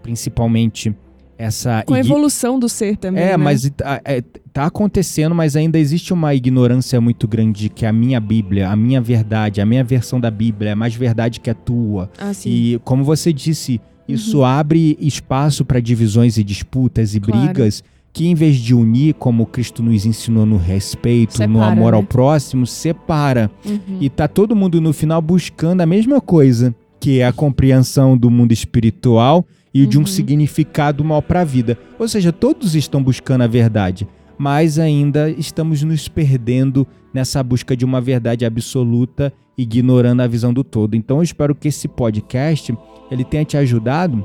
[0.02, 0.94] principalmente
[1.40, 3.22] essa com a evolução do ser também.
[3.22, 3.36] É, né?
[3.38, 4.22] mas tá, é,
[4.52, 8.76] tá acontecendo, mas ainda existe uma ignorância muito grande de que a minha Bíblia, a
[8.76, 12.10] minha verdade, a minha versão da Bíblia é mais verdade que a tua.
[12.18, 12.32] Ah.
[12.44, 14.44] E como você disse, isso uhum.
[14.44, 17.46] abre espaço para divisões e disputas e claro.
[17.46, 17.82] brigas
[18.12, 21.96] que em vez de unir, como Cristo nos ensinou no respeito, separa, no amor né?
[21.96, 23.50] ao próximo, separa.
[23.64, 23.98] Uhum.
[24.00, 28.28] E tá todo mundo no final buscando a mesma coisa, que é a compreensão do
[28.28, 29.88] mundo espiritual e uhum.
[29.88, 30.06] de um uhum.
[30.06, 31.78] significado mal para a vida.
[31.98, 34.06] Ou seja, todos estão buscando a verdade,
[34.38, 40.64] mas ainda estamos nos perdendo nessa busca de uma verdade absoluta, ignorando a visão do
[40.64, 40.94] todo.
[40.94, 42.76] Então eu espero que esse podcast
[43.10, 44.24] ele tenha te ajudado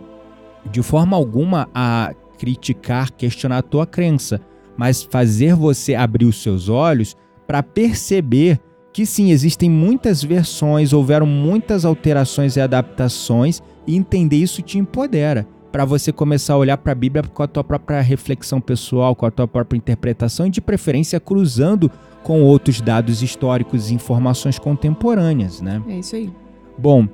[0.71, 4.41] de forma alguma a criticar, questionar a tua crença,
[4.77, 7.15] mas fazer você abrir os seus olhos
[7.47, 8.59] para perceber
[8.91, 15.47] que sim, existem muitas versões, houveram muitas alterações e adaptações, e entender isso te empodera
[15.71, 19.25] para você começar a olhar para a Bíblia com a tua própria reflexão pessoal, com
[19.25, 21.91] a tua própria interpretação e de preferência cruzando
[22.23, 25.83] com outros dados históricos e informações contemporâneas, né?
[25.87, 26.31] É isso aí.
[26.77, 27.07] Bom,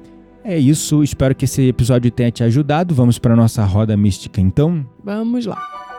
[0.44, 1.04] é isso.
[1.04, 2.94] Espero que esse episódio tenha te ajudado.
[2.94, 4.86] Vamos para nossa roda mística, então?
[5.04, 5.91] Vamos lá.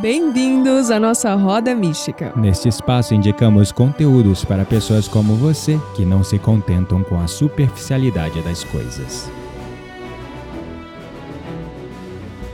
[0.00, 2.32] Bem-vindos à nossa roda mística.
[2.36, 8.40] Neste espaço indicamos conteúdos para pessoas como você que não se contentam com a superficialidade
[8.42, 9.28] das coisas.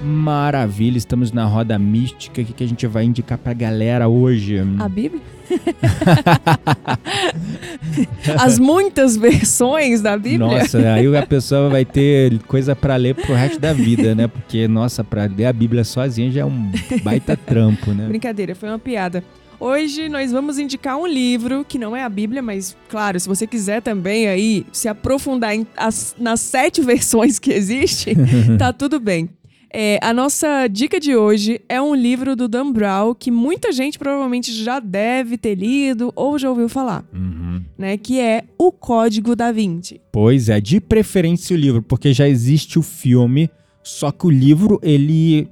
[0.05, 2.43] Maravilha, estamos na roda mística.
[2.43, 4.59] O que a gente vai indicar pra galera hoje?
[4.79, 5.23] A Bíblia?
[8.39, 10.39] As muitas versões da Bíblia.
[10.39, 14.29] Nossa, aí a pessoa vai ter coisa para ler pro resto da vida, né?
[14.29, 16.71] Porque, nossa, pra ler a Bíblia sozinha já é um
[17.03, 18.07] baita trampo, né?
[18.07, 19.25] Brincadeira, foi uma piada.
[19.59, 23.47] Hoje nós vamos indicar um livro que não é a Bíblia, mas claro, se você
[23.47, 28.17] quiser também aí se aprofundar em, as, nas sete versões que existem,
[28.59, 29.31] tá tudo bem.
[29.77, 33.99] É, a nossa dica de hoje é um livro do Dan Brown que muita gente
[33.99, 37.61] provavelmente já deve ter lido ou já ouviu falar, uhum.
[37.77, 37.97] né?
[37.97, 40.01] Que é O Código da Vinci.
[40.12, 43.51] Pois é, de preferência o livro, porque já existe o filme,
[43.83, 45.49] só que o livro, ele...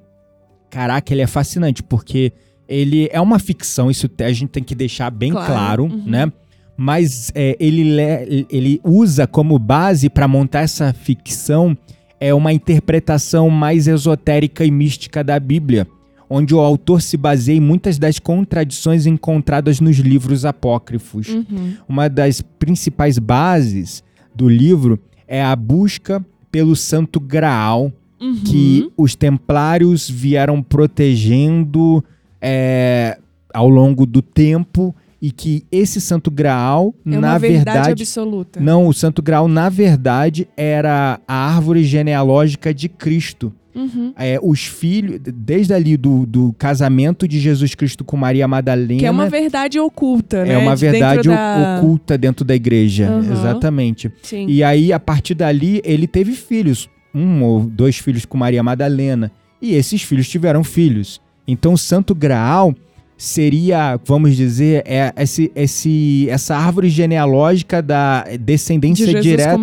[0.70, 2.32] Caraca, ele é fascinante, porque
[2.68, 6.04] ele é uma ficção, isso a gente tem que deixar bem claro, claro uhum.
[6.06, 6.32] né?
[6.76, 8.00] Mas é, ele,
[8.48, 11.76] ele usa como base para montar essa ficção
[12.22, 15.88] é uma interpretação mais esotérica e mística da Bíblia,
[16.30, 21.28] onde o autor se baseia em muitas das contradições encontradas nos livros apócrifos.
[21.30, 21.74] Uhum.
[21.88, 28.36] Uma das principais bases do livro é a busca pelo Santo Graal Uhum.
[28.44, 32.04] que os templários vieram protegendo
[32.40, 33.18] é,
[33.52, 38.58] ao longo do tempo e que esse Santo Graal, é na verdade, verdade, absoluta.
[38.58, 43.52] não, o Santo Graal, na verdade, era a árvore genealógica de Cristo.
[43.72, 44.12] Uhum.
[44.18, 48.98] É, os filhos, desde ali do, do casamento de Jesus Cristo com Maria Madalena.
[48.98, 50.54] Que é uma verdade oculta, né?
[50.54, 51.78] é uma De dentro verdade da...
[51.78, 53.08] oculta dentro da igreja.
[53.08, 53.32] Uhum.
[53.32, 54.12] Exatamente.
[54.22, 54.46] Sim.
[54.48, 56.90] E aí, a partir dali, ele teve filhos.
[57.14, 59.30] Um ou dois filhos com Maria Madalena.
[59.60, 61.20] E esses filhos tiveram filhos.
[61.46, 62.74] Então, o Santo Graal
[63.16, 69.56] seria, vamos dizer, é esse, esse, essa árvore genealógica da de descendência Jesus direta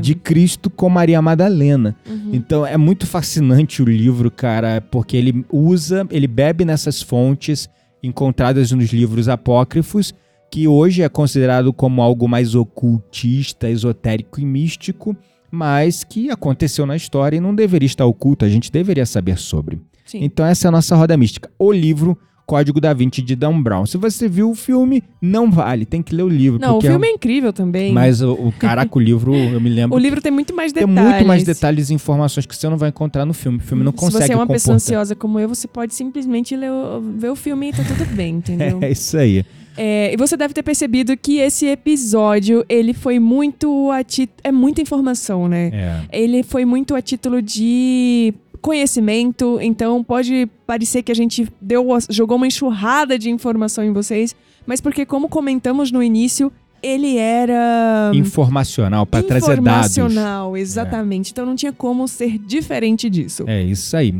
[0.00, 1.96] de Cristo com Maria Madalena.
[2.08, 2.30] Uhum.
[2.32, 7.68] Então é muito fascinante o livro, cara, porque ele usa, ele bebe nessas fontes
[8.02, 10.14] encontradas nos livros apócrifos,
[10.50, 15.16] que hoje é considerado como algo mais ocultista, esotérico e místico,
[15.50, 19.80] mas que aconteceu na história e não deveria estar oculto, a gente deveria saber sobre.
[20.04, 20.20] Sim.
[20.22, 21.50] Então essa é a nossa roda mística.
[21.58, 22.16] O livro
[22.48, 23.84] Código da Vinci de Dan Brown.
[23.84, 26.58] Se você viu o filme, não vale, tem que ler o livro.
[26.58, 27.92] Não, o filme é incrível também.
[27.92, 30.86] Mas o, o caraca, o livro, eu me lembro O livro tem muito mais tem
[30.86, 31.12] detalhes.
[31.12, 33.58] muito mais detalhes e informações que você não vai encontrar no filme.
[33.58, 34.94] O filme não consegue Se você é uma pessoa comportar.
[34.96, 38.36] ansiosa como eu, você pode simplesmente ler o- ver o filme e tá tudo bem,
[38.40, 38.78] entendeu?
[38.80, 39.44] É isso aí.
[39.76, 44.28] É, e você deve ter percebido que esse episódio, ele foi muito a ti...
[44.42, 45.70] É muita informação, né?
[46.10, 46.18] É.
[46.20, 52.36] Ele foi muito a título de conhecimento, então pode parecer que a gente deu, jogou
[52.36, 54.34] uma enxurrada de informação em vocês,
[54.66, 56.52] mas porque como comentamos no início,
[56.82, 59.96] ele era Informacional, para trazer dados.
[59.96, 61.32] informacional, exatamente.
[61.32, 63.44] Então não tinha como ser diferente disso.
[63.46, 64.14] É isso aí.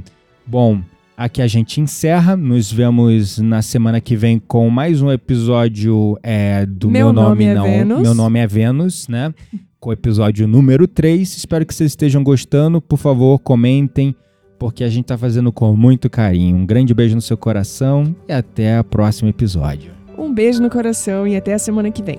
[0.47, 0.81] Bom,
[1.17, 2.37] aqui a gente encerra.
[2.37, 7.29] Nos vemos na semana que vem com mais um episódio é, do Meu Meu, Nome,
[7.29, 7.65] Nome é Não.
[7.65, 8.03] Vênus.
[8.03, 9.33] Meu Nome é Vênus, né?
[9.79, 11.37] Com o episódio número 3.
[11.37, 12.81] Espero que vocês estejam gostando.
[12.81, 14.17] Por favor, comentem,
[14.59, 16.57] porque a gente tá fazendo com muito carinho.
[16.57, 19.93] Um grande beijo no seu coração e até o próximo episódio.
[20.17, 22.19] Um beijo no coração e até a semana que vem.